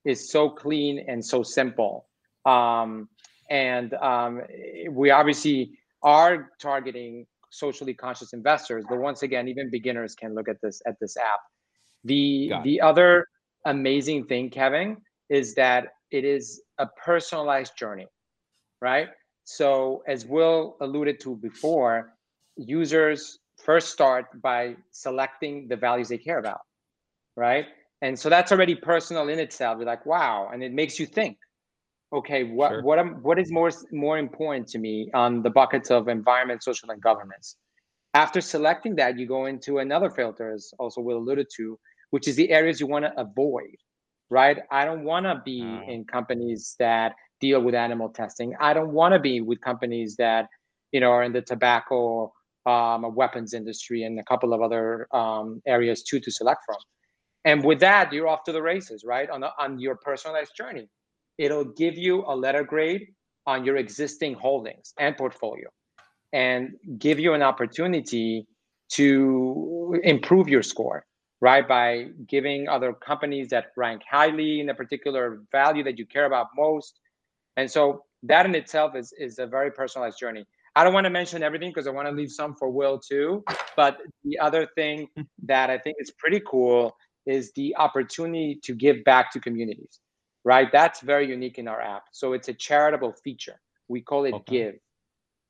[0.03, 2.05] is so clean and so simple.
[2.45, 3.07] Um,
[3.49, 4.41] and um,
[4.89, 5.71] we obviously
[6.03, 10.99] are targeting socially conscious investors, but once again, even beginners can look at this at
[10.99, 11.39] this app.
[12.03, 13.29] The the other
[13.63, 14.97] amazing thing, Kevin,
[15.29, 18.07] is that it is a personalized journey,
[18.81, 19.07] right?
[19.45, 22.13] So, as Will alluded to before,
[22.57, 26.61] users first start by selecting the values they care about,
[27.35, 27.67] right?
[28.01, 29.77] And so that's already personal in itself.
[29.77, 31.37] You're like, wow, and it makes you think.
[32.11, 32.81] Okay, what sure.
[32.83, 36.89] what am, what is more more important to me on the buckets of environment, social,
[36.89, 37.57] and governance?
[38.15, 41.77] After selecting that, you go into another filter, as also Will alluded to,
[42.11, 43.75] which is the areas you want to avoid,
[44.29, 44.59] right?
[44.71, 48.55] I don't want to be uh, in companies that deal with animal testing.
[48.59, 50.47] I don't want to be with companies that,
[50.91, 52.31] you know, are in the tobacco,
[52.65, 56.77] um, weapons industry, and a couple of other um, areas too to select from.
[57.43, 59.29] And with that, you're off to the races, right?
[59.29, 60.89] On the, on your personalized journey,
[61.37, 63.07] it'll give you a letter grade
[63.45, 65.69] on your existing holdings and portfolio,
[66.33, 68.47] and give you an opportunity
[68.89, 71.05] to improve your score
[71.41, 76.25] right by giving other companies that rank highly in a particular value that you care
[76.25, 76.99] about most
[77.57, 80.45] and so that in itself is is a very personalized journey.
[80.75, 83.43] I don't want to mention everything because I want to leave some for Will too.
[83.77, 85.07] But the other thing
[85.43, 89.99] that I think is pretty cool is the opportunity to give back to communities,
[90.43, 90.71] right?
[90.71, 92.03] That's very unique in our app.
[92.11, 93.59] So it's a charitable feature.
[93.87, 94.57] We call it okay.
[94.57, 94.75] Give.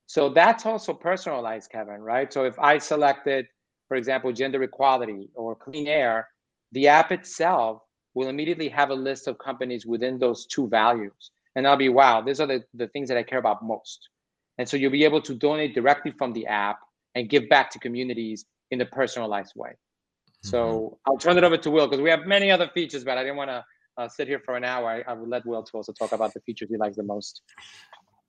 [0.08, 2.32] So that's also personalized, Kevin, right?
[2.32, 3.48] So if I selected,
[3.88, 6.28] for example, gender equality or clean air,
[6.74, 7.82] the app itself
[8.14, 12.22] will immediately have a list of companies within those two values and I'll be, wow,
[12.22, 14.10] these are the, the things that I care about most.
[14.58, 16.80] And so you'll be able to donate directly from the app
[17.16, 19.70] and give back to communities in a personalized way.
[19.70, 20.50] Mm-hmm.
[20.50, 23.24] So I'll turn it over to Will because we have many other features, but I
[23.24, 23.66] didn't want to
[23.98, 24.90] uh, sit here for an hour.
[24.90, 27.42] I, I would let Will to also talk about the features he likes the most.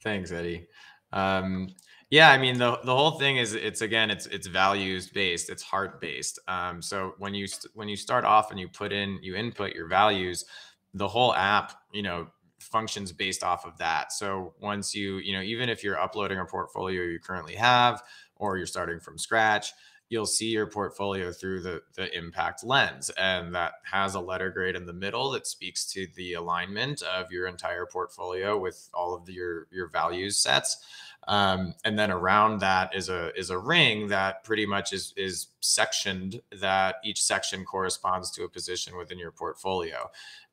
[0.03, 0.67] Thanks, Eddie.
[1.13, 1.69] Um,
[2.11, 5.63] yeah, I mean the the whole thing is it's again it's it's values based, it's
[5.63, 6.39] heart based.
[6.47, 9.75] Um, so when you st- when you start off and you put in you input
[9.75, 10.45] your values,
[10.95, 12.29] the whole app you know
[12.59, 14.13] functions based off of that.
[14.13, 18.03] So once you, you know, even if you're uploading a portfolio you currently have
[18.37, 19.73] or you're starting from scratch,
[20.09, 23.11] you'll see your portfolio through the the impact lens.
[23.19, 27.33] And that has a letter grade in the middle that speaks to the alignment of
[27.33, 30.79] your entire portfolio with all of the, your your values sets.
[31.29, 35.49] Um, and then around that is a is a ring that pretty much is is
[35.61, 40.09] sectioned that each section corresponds to a position within your portfolio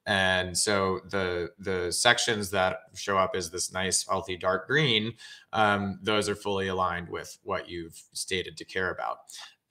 [0.06, 5.14] and so the the sections that show up as this nice healthy dark green
[5.54, 9.20] um, those are fully aligned with what you've stated to care about.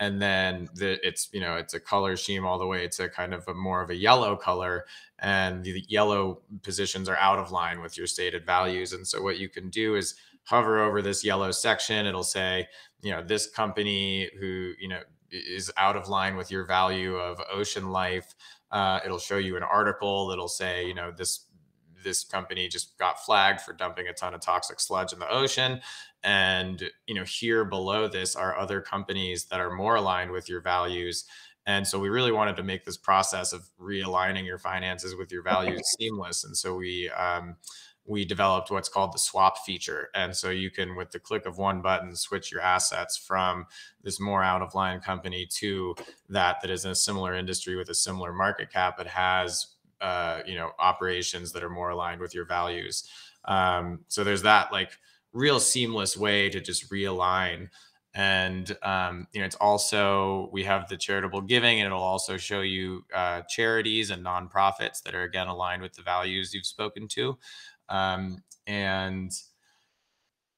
[0.01, 3.35] And then the, it's you know it's a color scheme all the way to kind
[3.35, 4.87] of a more of a yellow color
[5.18, 8.92] and the yellow positions are out of line with your stated values.
[8.92, 10.14] And so what you can do is
[10.45, 12.07] hover over this yellow section.
[12.07, 12.66] It'll say
[13.03, 17.40] you know this company who you know is out of line with your value of
[17.51, 18.35] ocean life
[18.72, 21.46] uh, it'll show you an article that'll say you know this
[22.02, 25.80] this company just got flagged for dumping a ton of toxic sludge in the ocean.
[26.24, 30.61] And you know here below this are other companies that are more aligned with your
[30.61, 31.24] values.
[31.64, 35.42] And so we really wanted to make this process of realigning your finances with your
[35.42, 36.42] values seamless.
[36.42, 37.56] And so we um,
[38.04, 40.08] we developed what's called the swap feature.
[40.14, 43.66] And so you can with the click of one button switch your assets from
[44.02, 45.94] this more out of line company to
[46.28, 49.68] that that is in a similar industry with a similar market cap but has
[50.00, 53.08] uh, you know operations that are more aligned with your values.
[53.44, 54.98] Um, so there's that like
[55.32, 57.68] real seamless way to just realign.
[58.14, 62.60] And um, you know it's also we have the charitable giving and it'll also show
[62.62, 67.38] you uh, charities and nonprofits that are again aligned with the values you've spoken to
[67.92, 69.31] um, and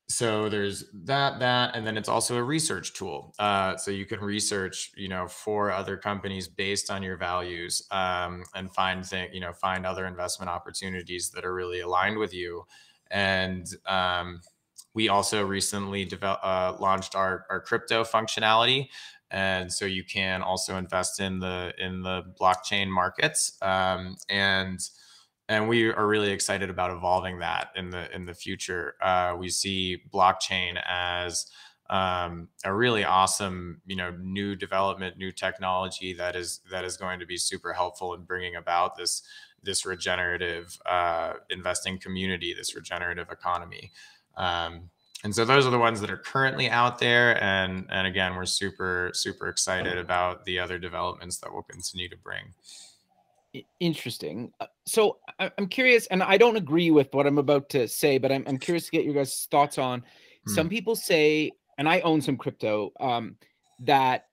[0.09, 3.35] so there's that that and then it's also a research tool.
[3.39, 8.45] Uh, so you can research you know for other companies based on your values um,
[8.55, 12.65] and find thing you know find other investment opportunities that are really aligned with you.
[13.11, 14.41] And um,
[14.95, 18.89] we also recently developed uh, launched our, our crypto functionality.
[19.31, 23.57] And so you can also invest in the in the blockchain markets.
[23.63, 24.79] Um, and
[25.49, 29.49] and we are really excited about evolving that in the in the future uh, we
[29.49, 31.47] see blockchain as
[31.91, 37.21] um, a really awesome you know new development new technology that is that is going
[37.21, 39.23] to be super helpful in bringing about this
[39.63, 43.93] this regenerative uh, investing community this regenerative economy
[44.37, 44.91] um,
[45.25, 47.43] and so those are the ones that are currently out there.
[47.43, 52.17] And and again, we're super super excited about the other developments that we'll continue to
[52.17, 52.53] bring.
[53.81, 54.53] Interesting.
[54.61, 58.33] Uh, so I'm curious, and I don't agree with what I'm about to say, but
[58.33, 60.03] I'm, I'm curious to get your guys' thoughts on.
[60.47, 60.53] Hmm.
[60.53, 63.37] Some people say, and I own some crypto, um,
[63.81, 64.27] that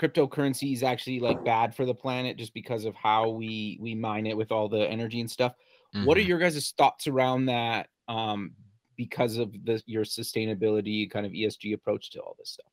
[0.00, 4.26] cryptocurrency is actually like bad for the planet just because of how we we mine
[4.26, 5.52] it with all the energy and stuff.
[5.94, 6.06] Mm-hmm.
[6.06, 6.28] What are mm-hmm.
[6.28, 7.88] your guys' thoughts around that?
[8.08, 8.52] Um,
[8.96, 12.72] because of the your sustainability kind of ESG approach to all this stuff.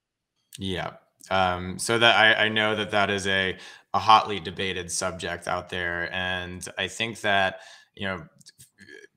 [0.57, 0.93] Yeah.
[1.29, 3.57] Um, so that I, I know that that is a,
[3.93, 6.13] a hotly debated subject out there.
[6.13, 7.59] And I think that,
[7.95, 8.25] you know,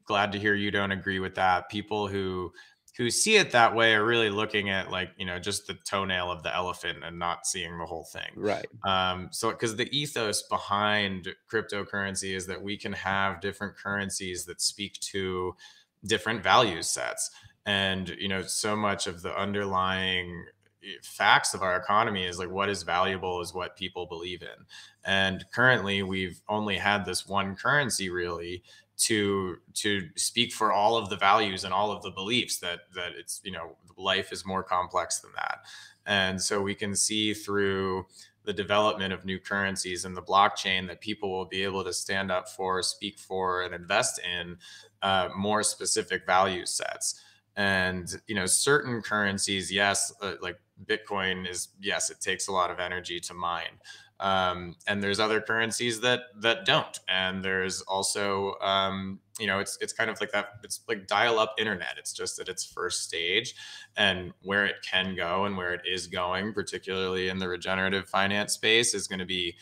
[0.04, 1.68] glad to hear you don't agree with that.
[1.70, 2.52] People who
[3.00, 6.30] who see it that way are really looking at like you know just the toenail
[6.30, 10.42] of the elephant and not seeing the whole thing right um so because the ethos
[10.42, 15.54] behind cryptocurrency is that we can have different currencies that speak to
[16.04, 17.30] different value sets
[17.64, 20.44] and you know so much of the underlying
[21.02, 24.64] facts of our economy is like what is valuable is what people believe in.
[25.04, 28.62] And currently we've only had this one currency really
[29.00, 33.12] to to speak for all of the values and all of the beliefs that that
[33.18, 35.60] it's you know life is more complex than that.
[36.06, 38.06] And so we can see through
[38.44, 42.30] the development of new currencies and the blockchain that people will be able to stand
[42.30, 44.56] up for speak for and invest in
[45.02, 47.22] uh, more specific value sets.
[47.56, 52.70] And you know certain currencies yes uh, like bitcoin is yes it takes a lot
[52.70, 53.78] of energy to mine.
[54.20, 56.98] Um, and there's other currencies that that don't.
[57.08, 61.38] And there's also um, you know it's it's kind of like that it's like dial
[61.38, 61.94] up internet.
[61.98, 63.54] It's just at its first stage
[63.96, 68.52] and where it can go and where it is going particularly in the regenerative finance
[68.52, 69.56] space is going to be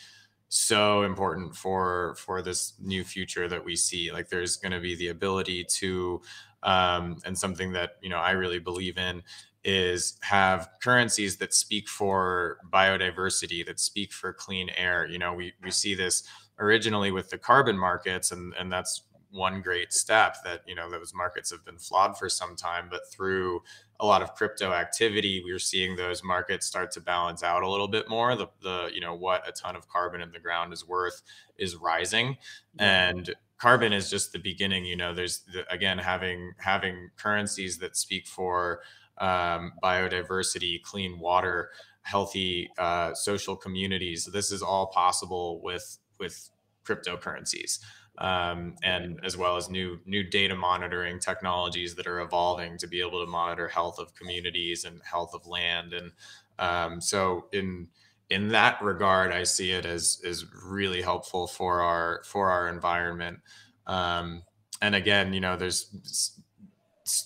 [0.49, 4.11] so important for for this new future that we see.
[4.11, 6.21] Like there's going to be the ability to
[6.63, 9.23] um, and something that you know i really believe in
[9.63, 15.07] is have currencies that speak for biodiversity that speak for clean air.
[15.07, 16.23] You know we we see this
[16.59, 21.13] originally with the carbon markets and and that's one great step that you know those
[21.13, 23.61] markets have been flawed for some time but through
[23.99, 27.87] a lot of crypto activity we're seeing those markets start to balance out a little
[27.87, 28.35] bit more.
[28.35, 31.21] The the you know what a ton of carbon in the ground is worth
[31.57, 32.37] is rising.
[32.77, 37.97] And carbon is just the beginning you know there's the, again having having currencies that
[37.97, 38.79] speak for
[39.19, 41.69] um, biodiversity clean water
[42.01, 46.49] healthy uh, social communities this is all possible with with
[46.85, 47.79] cryptocurrencies
[48.19, 52.99] um, and as well as new new data monitoring technologies that are evolving to be
[52.99, 55.93] able to monitor health of communities and health of land.
[55.93, 56.11] And
[56.59, 57.87] um, so in
[58.29, 63.39] in that regard, I see it as is really helpful for our for our environment.
[63.87, 64.43] Um,
[64.81, 65.89] and again, you know, there's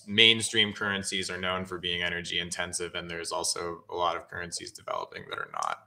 [0.06, 4.72] mainstream currencies are known for being energy intensive, and there's also a lot of currencies
[4.72, 5.78] developing that are not.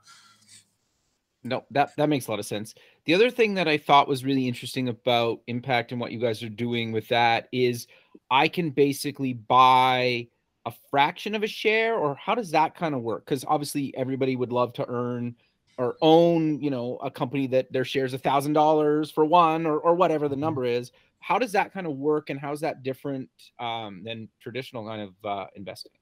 [1.44, 2.74] No, that that makes a lot of sense.
[3.04, 6.42] The other thing that I thought was really interesting about impact and what you guys
[6.42, 7.86] are doing with that is
[8.30, 10.28] I can basically buy
[10.66, 13.24] a fraction of a share or how does that kind of work?
[13.24, 15.36] Cuz obviously everybody would love to earn
[15.78, 19.78] or own, you know, a company that their shares a thousand dollars for one or,
[19.78, 20.42] or whatever the mm-hmm.
[20.42, 20.90] number is.
[21.20, 25.02] How does that kind of work and how is that different um, than traditional kind
[25.02, 25.92] of uh, investing?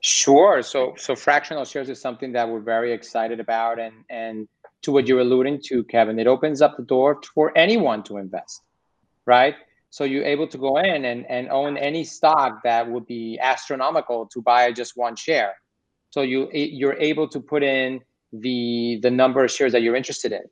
[0.00, 0.62] Sure.
[0.62, 4.46] So so fractional shares is something that we're very excited about, and and
[4.82, 8.62] to what you're alluding to, Kevin, it opens up the door for anyone to invest,
[9.24, 9.56] right?
[9.90, 14.26] So you're able to go in and, and own any stock that would be astronomical
[14.26, 15.54] to buy just one share.
[16.10, 18.00] So you you're able to put in
[18.32, 20.44] the the number of shares that you're interested in,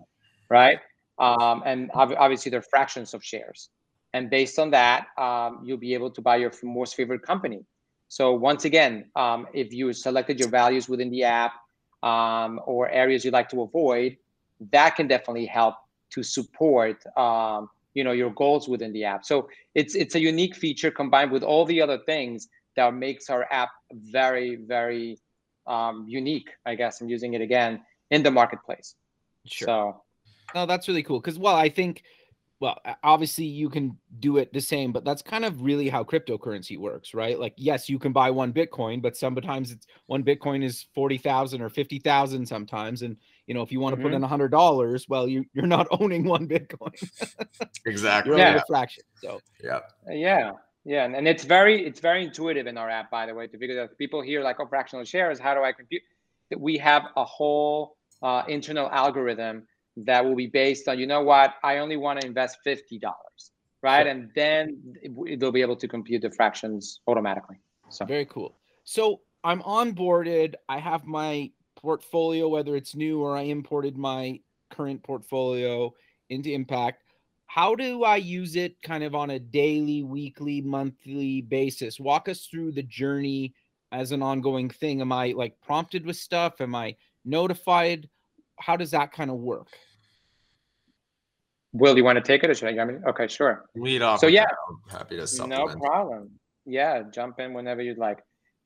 [0.51, 0.79] right?
[1.19, 3.71] Um, and obviously they're fractions of shares,
[4.13, 7.65] and based on that, um, you'll be able to buy your most favorite company.
[8.09, 11.53] So once again, um, if you selected your values within the app
[12.03, 14.17] um, or areas you'd like to avoid,
[14.71, 15.75] that can definitely help
[16.11, 19.25] to support um, you know your goals within the app.
[19.25, 23.47] So it's it's a unique feature combined with all the other things that makes our
[23.51, 25.19] app very very
[25.67, 26.51] um, unique.
[26.67, 28.95] I guess I'm using it again in the marketplace.
[29.47, 29.67] Sure.
[29.67, 30.04] So,
[30.55, 32.03] no, that's really cool because well, I think
[32.61, 36.79] well, obviously you can do it the same, but that's kind of really how cryptocurrency
[36.79, 37.39] works, right?
[37.39, 41.69] Like, yes, you can buy one Bitcoin, but sometimes it's one Bitcoin is 40,000 or
[41.69, 43.03] 50,000 sometimes.
[43.03, 43.17] And,
[43.47, 44.13] you know, if you want to mm-hmm.
[44.13, 46.95] put in a hundred dollars, well, you, you're not owning one Bitcoin.
[47.87, 48.31] exactly.
[48.31, 48.55] You're yeah.
[48.55, 49.03] a fraction.
[49.17, 49.81] So, yeah.
[50.09, 50.53] Yeah.
[50.85, 51.05] Yeah.
[51.05, 53.83] And, and it's very, it's very intuitive in our app, by the way, to figure
[53.83, 56.03] out people here like, oh, fractional shares, how do I compute?
[56.57, 59.67] We have a whole uh, internal algorithm
[59.97, 61.55] that will be based on you know what?
[61.63, 63.01] I only want to invest $50
[63.83, 64.05] right?
[64.05, 64.11] Sure.
[64.11, 64.81] and then
[65.39, 67.59] they'll be able to compute the fractions automatically
[67.91, 68.05] so.
[68.05, 68.57] Very cool.
[68.85, 70.55] So i'm onboarded.
[70.69, 74.41] I have my portfolio whether it's new or i imported my
[74.71, 75.93] current portfolio
[76.31, 77.03] into impact.
[77.47, 82.01] How do i use it kind of on a daily weekly monthly basis?
[82.01, 83.55] Walk us through the journey
[83.93, 85.01] as an ongoing thing.
[85.01, 86.61] Am i like prompted with stuff?
[86.61, 88.09] Am i notified
[88.59, 89.69] how does that kind of work?
[91.73, 92.81] Will you want to take it or should I?
[92.81, 93.65] I mean, okay, sure.
[93.75, 94.21] Lead off.
[94.21, 94.47] So yeah,
[94.91, 95.71] happy to supplement.
[95.71, 96.31] No problem.
[96.65, 98.21] Yeah, jump in whenever you'd like.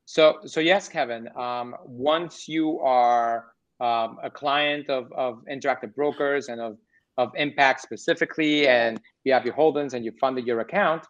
[0.05, 1.27] So so yes, Kevin.
[1.35, 3.45] Um, once you are
[3.79, 6.77] um, a client of of interactive brokers and of
[7.17, 11.05] of impact specifically, and you have your holdings and you funded your account,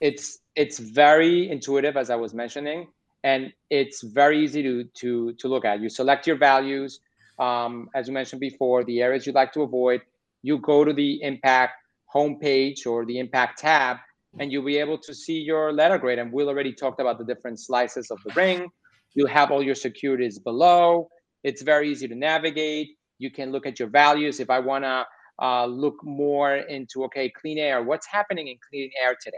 [0.00, 2.88] it's it's very intuitive as I was mentioning,
[3.22, 5.80] and it's very easy to to to look at.
[5.80, 6.98] You select your values
[7.38, 10.02] um, as you mentioned before, the areas you'd like to avoid,
[10.42, 11.74] you go to the impact
[12.14, 13.96] homepage or the impact tab,
[14.38, 16.18] and you'll be able to see your letter grade.
[16.18, 18.68] And Will already talked about the different slices of the ring.
[19.14, 21.08] You'll have all your securities below.
[21.42, 22.90] It's very easy to navigate.
[23.18, 24.40] You can look at your values.
[24.40, 25.06] If I want to
[25.42, 29.36] uh, look more into, okay, clean air, what's happening in clean air today,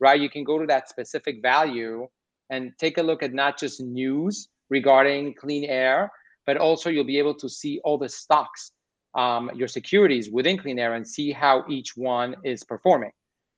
[0.00, 0.20] right?
[0.20, 2.06] You can go to that specific value
[2.50, 6.10] and take a look at not just news regarding clean air,
[6.48, 8.72] but also you'll be able to see all the stocks,
[9.14, 13.10] um, your securities within Clean Air and see how each one is performing,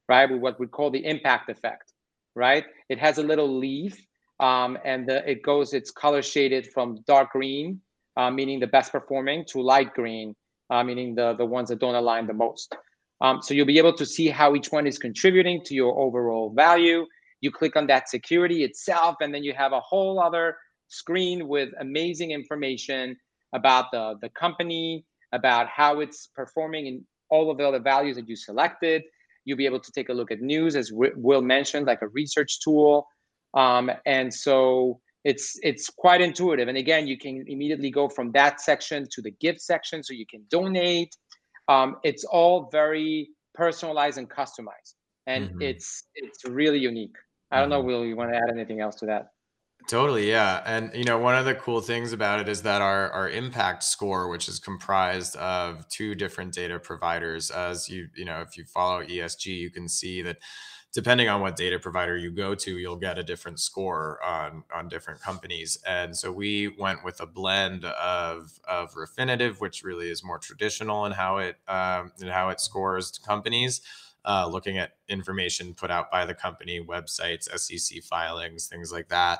[0.09, 0.28] right?
[0.28, 1.93] With what we call the impact effect,
[2.34, 2.64] right?
[2.88, 3.97] It has a little leaf
[4.41, 7.80] um, and the, it goes, it's color shaded from dark green,
[8.16, 10.34] uh, meaning the best performing, to light green,
[10.70, 12.74] uh, meaning the, the ones that don't align the most.
[13.20, 16.51] Um, so you'll be able to see how each one is contributing to your overall
[16.51, 17.07] value.
[17.41, 20.57] You click on that security itself, and then you have a whole other
[20.91, 23.16] screen with amazing information
[23.55, 28.28] about the, the company, about how it's performing and all of the other values that
[28.28, 29.03] you selected.
[29.45, 32.61] You'll be able to take a look at news, as Will mentioned, like a research
[32.61, 33.07] tool.
[33.55, 36.68] Um, and so it's it's quite intuitive.
[36.68, 40.26] And again, you can immediately go from that section to the gift section, so you
[40.26, 41.14] can donate.
[41.68, 44.95] Um, it's all very personalized and customized,
[45.26, 45.62] and mm-hmm.
[45.62, 47.16] it's it's really unique.
[47.51, 47.88] I don't know, mm-hmm.
[47.88, 49.28] Will, you want to add anything else to that?
[49.89, 50.62] Totally, yeah.
[50.66, 53.83] And you know, one of the cool things about it is that our our impact
[53.83, 58.64] score, which is comprised of two different data providers, as you you know, if you
[58.64, 60.39] follow ESG, you can see that
[60.93, 64.89] depending on what data provider you go to, you'll get a different score on on
[64.89, 65.76] different companies.
[65.87, 71.07] And so we went with a blend of of Refinitiv, which really is more traditional
[71.07, 73.81] in how it um, in how it scores companies.
[74.22, 79.39] Uh, looking at information put out by the company, websites, SEC filings, things like that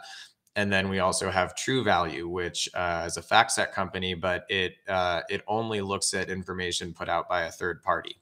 [0.57, 5.23] and then we also have Truvalue, which uh, is a FactSet company, but it uh,
[5.29, 8.17] it only looks at information put out by a third party,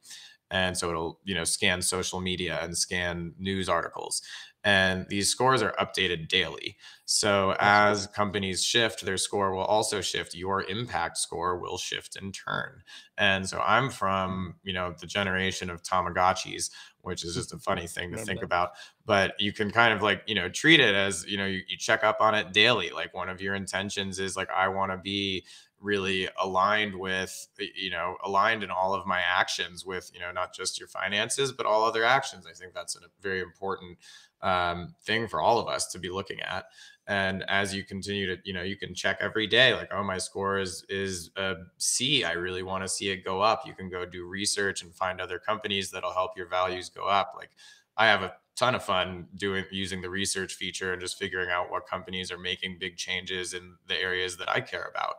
[0.50, 4.22] and so it'll you know scan social media and scan news articles,
[4.64, 6.76] and these scores are updated daily.
[7.04, 10.34] So as companies shift, their score will also shift.
[10.34, 12.82] Your impact score will shift in turn.
[13.16, 16.70] And so I'm from, you know, the generation of Tamagotchis,
[17.02, 18.72] which is just a funny thing to think about.
[19.06, 21.78] But you can kind of like, you know, treat it as, you know, you, you
[21.78, 22.90] check up on it daily.
[22.90, 25.44] Like one of your intentions is like, I want to be
[25.80, 30.52] really aligned with you know aligned in all of my actions with you know not
[30.52, 33.96] just your finances but all other actions i think that's a very important
[34.42, 36.66] um, thing for all of us to be looking at.
[37.06, 40.18] And as you continue to, you know, you can check every day, like, oh, my
[40.18, 42.22] score is is a C.
[42.22, 43.66] I really want to see it go up.
[43.66, 47.32] You can go do research and find other companies that'll help your values go up.
[47.34, 47.50] Like,
[47.96, 51.70] I have a ton of fun doing using the research feature and just figuring out
[51.70, 55.14] what companies are making big changes in the areas that I care about.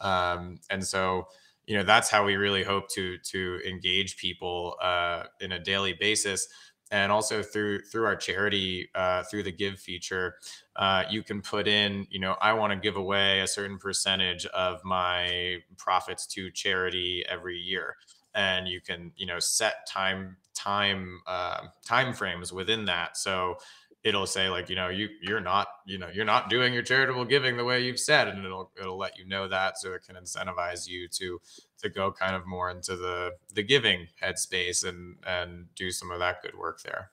[0.00, 1.26] Um, and so,
[1.66, 5.94] you know, that's how we really hope to to engage people uh, in a daily
[5.94, 6.46] basis
[6.92, 10.36] and also through through our charity uh, through the give feature
[10.76, 14.46] uh, you can put in you know i want to give away a certain percentage
[14.46, 17.96] of my profits to charity every year.
[18.34, 23.16] And you can you know set time time uh, time frames within that.
[23.16, 23.56] So
[24.04, 27.24] it'll say like you know you you're not you know you're not doing your charitable
[27.24, 30.16] giving the way you've said and it'll it'll let you know that so it can
[30.16, 31.40] incentivize you to
[31.78, 36.18] to go kind of more into the the giving headspace and and do some of
[36.18, 37.10] that good work there.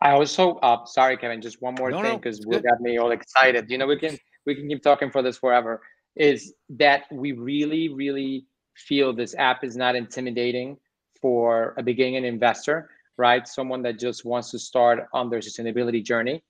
[0.00, 2.98] I also uh sorry kevin just one more no, thing because no, will got me
[2.98, 3.70] all excited.
[3.70, 4.16] You know we can
[4.46, 5.82] we can keep talking for this forever
[6.14, 10.76] is that we really really feel this app is not intimidating
[11.20, 13.46] for a beginning investor right?
[13.46, 16.42] Someone that just wants to start on their sustainability journey.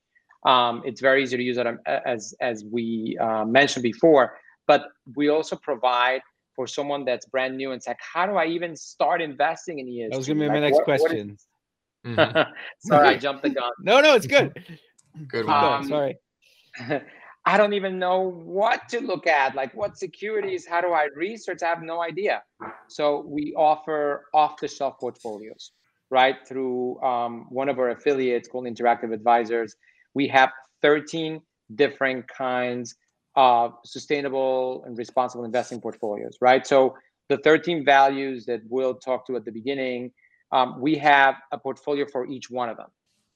[0.45, 4.37] Um, it's very easy to use it um, as as we uh, mentioned before,
[4.67, 6.21] but we also provide
[6.55, 9.87] for someone that's brand new and it's like, how do I even start investing in
[9.87, 10.11] ESG?
[10.11, 11.37] That was going to be like, my next what, question.
[12.03, 12.17] What is...
[12.17, 12.51] mm-hmm.
[12.87, 13.71] Sorry, I jumped the gun.
[13.79, 14.53] No, no, it's good.
[15.27, 15.63] good one.
[15.63, 16.17] Um, Sorry.
[17.45, 19.53] I don't even know what to look at.
[19.53, 20.65] Like, what securities?
[20.65, 21.61] How do I research?
[21.61, 22.41] I have no idea.
[22.87, 25.71] So we offer off-the-shelf portfolios
[26.13, 26.47] right?
[26.47, 29.75] Through um, one of our affiliates called Interactive Advisors.
[30.13, 30.51] We have
[30.83, 31.41] 13
[31.73, 32.95] different kinds
[33.35, 36.67] of sustainable and responsible investing portfolios, right?
[36.67, 36.95] So
[37.29, 40.11] the 13 values that we'll talk to at the beginning,
[40.51, 42.91] um, we have a portfolio for each one of them.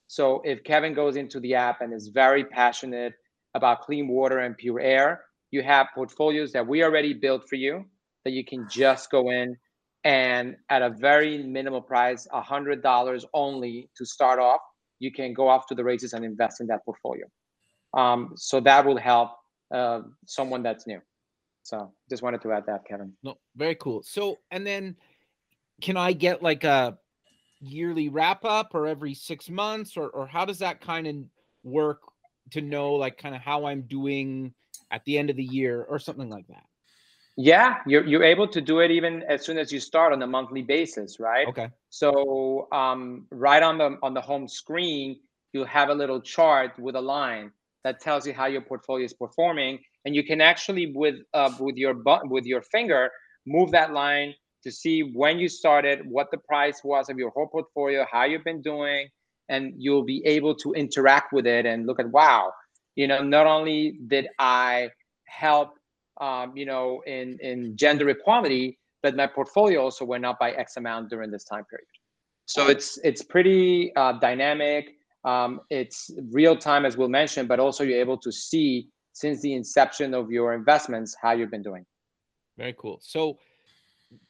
[0.06, 3.14] So if Kevin goes into the app and is very passionate
[3.56, 7.86] about clean water and pure air, you have portfolios that we already built for you
[8.24, 9.58] that you can just go in
[10.08, 14.62] and at a very minimal price, a hundred dollars only to start off,
[15.00, 17.26] you can go off to the races and invest in that portfolio.
[17.94, 19.32] Um, so that will help
[19.76, 21.02] uh, someone that's new.
[21.64, 23.12] So just wanted to add that, Kevin.
[23.22, 24.02] No, very cool.
[24.02, 24.96] So and then
[25.82, 26.98] can I get like a
[27.60, 31.16] yearly wrap up or every six months or or how does that kind of
[31.64, 32.00] work
[32.52, 34.54] to know like kind of how I'm doing
[34.90, 36.64] at the end of the year or something like that?
[37.40, 40.28] Yeah, you're you're able to do it even as soon as you start on a
[40.28, 41.48] monthly basis, right?
[41.48, 41.70] Okay.
[41.90, 45.20] So um, right on the on the home screen,
[45.54, 47.52] you'll have a little chart with a line
[47.84, 51.78] that tells you how your portfolio is performing, and you can actually with uh, with
[51.78, 53.12] your button with your finger
[53.46, 54.34] move that line
[54.64, 58.44] to see when you started, what the price was of your whole portfolio, how you've
[58.44, 59.08] been doing,
[59.48, 62.52] and you'll be able to interact with it and look at wow,
[62.96, 64.90] you know, not only did I
[65.26, 65.77] help
[66.20, 70.78] um, you know, in in gender equality, but my portfolio also went up by X
[70.78, 71.88] amount during this time period.
[72.46, 74.94] So it's it's pretty uh, dynamic.
[75.26, 79.54] Um, it's real time, as we'll mention, but also you're able to see since the
[79.54, 81.86] inception of your investments how you've been doing.
[82.58, 83.00] Very cool.
[83.02, 83.38] So,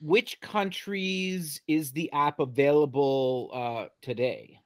[0.02, 4.60] which countries is the app available uh, today?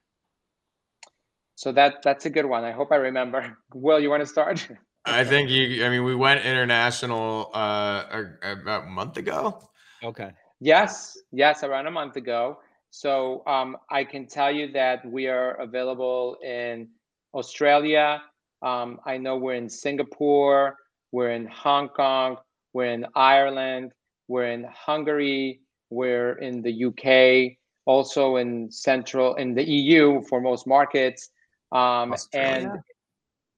[1.56, 2.64] So that that's a good one.
[2.64, 3.58] I hope I remember.
[3.74, 4.68] Will, you want to start?
[5.06, 5.86] I think you.
[5.86, 8.04] I mean, we went international uh,
[8.44, 9.68] about a month ago.
[10.04, 10.32] Okay.
[10.60, 12.60] Yes, yes, around a month ago.
[12.92, 16.90] So um, I can tell you that we are available in
[17.34, 18.22] Australia.
[18.62, 20.78] Um, I know we're in Singapore.
[21.12, 22.38] We're in Hong Kong.
[22.74, 23.94] We're in Ireland.
[24.28, 25.62] We're in Hungary.
[25.90, 27.58] We're in the UK.
[27.86, 31.32] Also in Central in the EU for most markets.
[31.72, 32.70] Um, and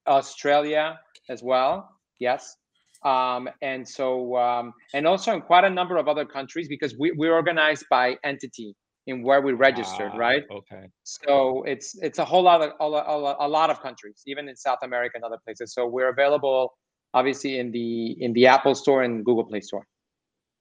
[0.08, 1.90] Australia as well.
[2.20, 2.56] Yes.
[3.04, 7.12] Um, and so, um, and also in quite a number of other countries because we,
[7.12, 8.76] we're organized by entity
[9.08, 10.44] in where we registered, ah, right?
[10.50, 10.88] Okay.
[11.04, 14.56] So it's it's a whole lot of a, a, a lot of countries, even in
[14.56, 15.74] South America and other places.
[15.74, 16.74] So we're available,
[17.14, 19.86] obviously, in the in the Apple Store and Google Play Store.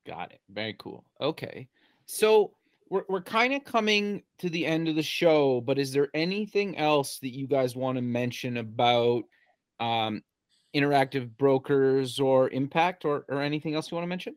[0.05, 0.41] Got it.
[0.51, 1.05] Very cool.
[1.21, 1.69] Okay.
[2.07, 2.55] So
[2.91, 6.77] we're, we're kind of coming to the end of the show, but is there anything
[6.77, 9.23] else that you guys want to mention about
[9.79, 10.23] um,
[10.75, 14.37] interactive brokers or impact or, or anything else you want to mention?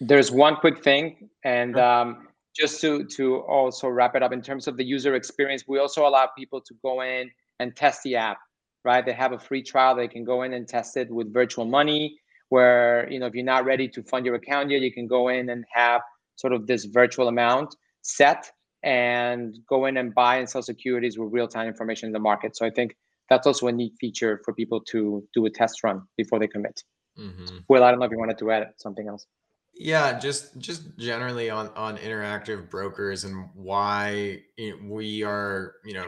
[0.00, 4.68] There's one quick thing, and um, just to to also wrap it up in terms
[4.68, 8.38] of the user experience, we also allow people to go in and test the app.
[8.84, 9.04] Right?
[9.04, 9.96] They have a free trial.
[9.96, 12.18] They can go in and test it with virtual money.
[12.48, 15.28] Where you know if you're not ready to fund your account yet, you can go
[15.28, 16.00] in and have
[16.36, 18.50] sort of this virtual amount set
[18.84, 22.56] and go in and buy and sell securities with real time information in the market.
[22.56, 22.96] So I think
[23.28, 26.82] that's also a neat feature for people to do a test run before they commit.
[27.18, 27.58] Mm-hmm.
[27.68, 29.26] Well, I don't know if you wanted to add something else.
[29.74, 34.42] Yeah, just just generally on on interactive brokers and why
[34.82, 36.06] we are, you know,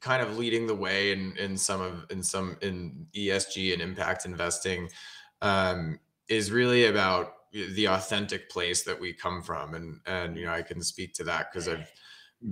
[0.00, 4.24] kind of leading the way in in some of in some in ESG and impact
[4.24, 4.88] investing
[5.42, 5.98] um,
[6.28, 10.62] is really about the authentic place that we come from and and you know I
[10.62, 11.90] can speak to that because I've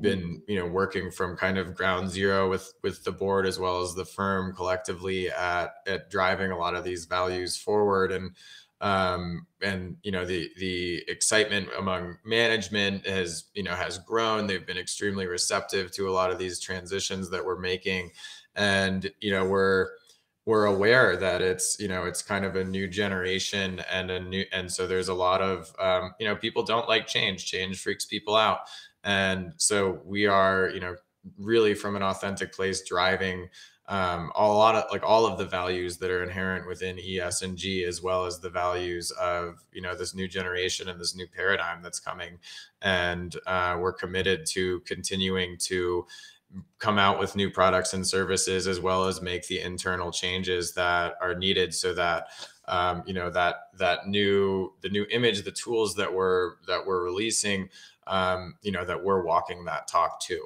[0.01, 3.83] been you know working from kind of ground zero with with the board as well
[3.83, 8.11] as the firm collectively at at driving a lot of these values forward.
[8.13, 8.35] And
[8.81, 14.47] um and you know the the excitement among management has you know has grown.
[14.47, 18.11] They've been extremely receptive to a lot of these transitions that we're making.
[18.57, 19.91] And you know we're
[20.47, 24.45] we're aware that it's you know it's kind of a new generation and a new
[24.53, 27.47] and so there's a lot of um, you know people don't like change.
[27.47, 28.61] Change freaks people out
[29.05, 30.97] and so we are you know
[31.39, 33.49] really from an authentic place driving
[33.87, 37.57] um, a lot of like all of the values that are inherent within ES and
[37.57, 41.27] G, as well as the values of you know this new generation and this new
[41.27, 42.39] paradigm that's coming,
[42.81, 46.07] and uh, we're committed to continuing to
[46.79, 51.15] come out with new products and services as well as make the internal changes that
[51.21, 52.29] are needed so that
[52.69, 57.05] um, you know that that new the new image the tools that we're that we're
[57.05, 57.69] releasing
[58.07, 60.45] um, you know that we're walking that talk too.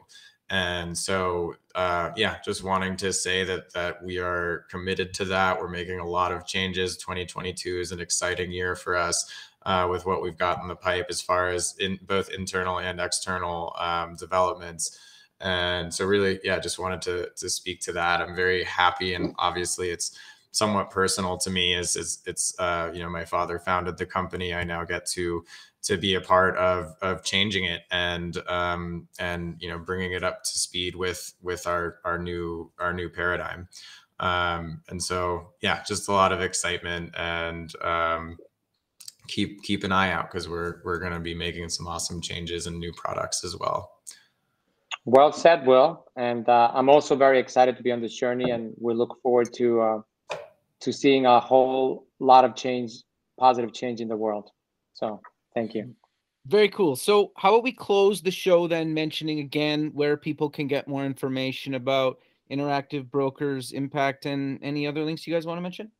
[0.51, 5.61] And so uh, yeah just wanting to say that that we are committed to that.
[5.61, 6.97] We're making a lot of changes.
[6.97, 9.31] 2022 is an exciting year for us
[9.67, 13.01] uh, with what we've got in the pipe as far as in both internal and
[13.01, 14.99] external um, developments.
[15.41, 18.21] And so really yeah just wanted to to speak to that.
[18.21, 20.19] I'm very happy and obviously it's
[20.53, 24.55] somewhat personal to me is, is it's uh, you know my father founded the company.
[24.55, 25.45] I now get to
[25.83, 30.24] to be a part of of changing it and um and you know bringing it
[30.24, 33.68] up to speed with with our our new our new paradigm
[34.20, 38.37] um and so yeah just a lot of excitement and um
[39.29, 42.66] keep keep an eye out because we're we're going to be making some awesome changes
[42.66, 43.93] and new products as well
[45.09, 46.05] well said, Will.
[46.16, 49.53] And uh, I'm also very excited to be on this journey, and we look forward
[49.55, 50.01] to uh,
[50.81, 52.93] to seeing a whole lot of change,
[53.39, 54.51] positive change in the world.
[54.93, 55.20] So,
[55.55, 55.94] thank you.
[56.46, 56.96] Very cool.
[56.96, 61.05] So, how about we close the show then, mentioning again where people can get more
[61.05, 62.18] information about
[62.51, 65.90] Interactive Brokers Impact and any other links you guys want to mention?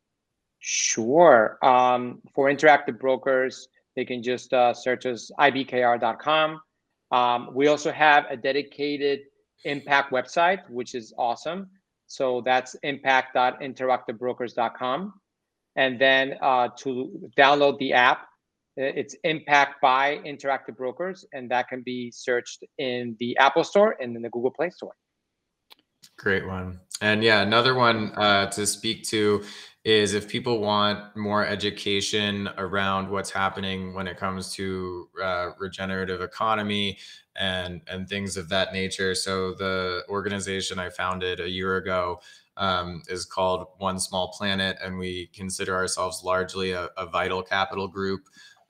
[0.59, 1.57] Sure.
[1.63, 6.61] Um, for Interactive Brokers, they can just uh, search us ibkr.com
[7.11, 9.21] um, we also have a dedicated
[9.65, 11.69] impact website, which is awesome.
[12.07, 15.13] So that's impact.interactivebrokers.com.
[15.75, 18.28] And then uh, to download the app,
[18.79, 24.15] it's Impact by Interactive Brokers, and that can be searched in the Apple Store and
[24.15, 24.93] in the Google Play Store.
[26.17, 26.79] Great one.
[27.01, 29.43] And yeah, another one uh, to speak to
[29.85, 36.21] is if people want more education around what's happening when it comes to uh, regenerative
[36.21, 36.97] economy
[37.37, 39.15] and and things of that nature.
[39.15, 42.19] So the organization I founded a year ago
[42.57, 47.87] um, is called One Small Planet, and we consider ourselves largely a, a vital capital
[47.87, 48.21] group.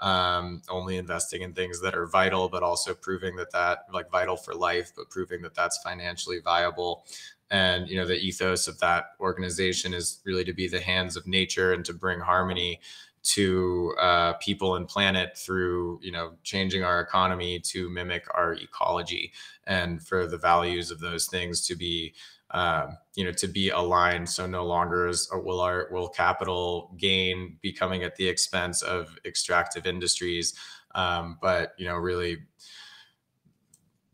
[0.02, 4.38] Um, only investing in things that are vital, but also proving that that like vital
[4.38, 7.06] for life, but proving that that's financially viable.
[7.52, 11.28] And you know the ethos of that organization is really to be the hands of
[11.28, 12.80] nature and to bring harmony
[13.22, 19.32] to uh, people and planet through you know changing our economy to mimic our ecology
[19.68, 22.14] and for the values of those things to be
[22.52, 27.58] uh, you know to be aligned so no longer is will our will capital gain
[27.62, 30.54] be coming at the expense of extractive industries
[30.96, 32.38] um, but you know really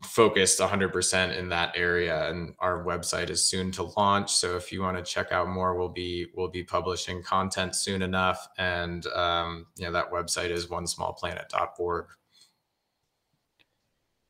[0.06, 2.30] focused 100% in that area.
[2.30, 4.32] And our website is soon to launch.
[4.32, 8.02] So if you want to check out more we'll be we'll be publishing content soon
[8.02, 8.48] enough.
[8.58, 11.12] And um, you know that website is one small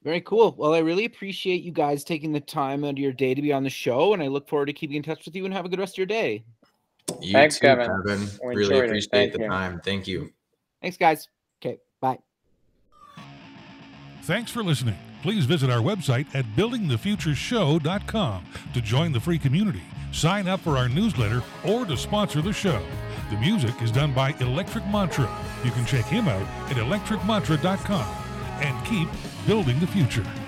[0.06, 0.54] very cool.
[0.56, 3.52] Well, I really appreciate you guys taking the time out of your day to be
[3.52, 5.64] on the show, and I look forward to keeping in touch with you and have
[5.64, 6.44] a good rest of your day.
[7.20, 7.90] You Thanks, too, Kevin.
[8.06, 8.28] Kevin.
[8.40, 9.48] Really appreciate the you.
[9.48, 9.80] time.
[9.84, 10.30] Thank you.
[10.80, 11.26] Thanks, guys.
[11.60, 12.20] Okay, bye.
[14.22, 14.96] Thanks for listening.
[15.22, 18.44] Please visit our website at buildingthefutureshow.com
[18.74, 19.82] to join the free community,
[20.12, 22.80] sign up for our newsletter, or to sponsor the show.
[23.30, 25.28] The music is done by Electric Mantra.
[25.64, 28.06] You can check him out at electricmantra.com
[28.60, 29.08] and keep
[29.46, 30.45] building the future.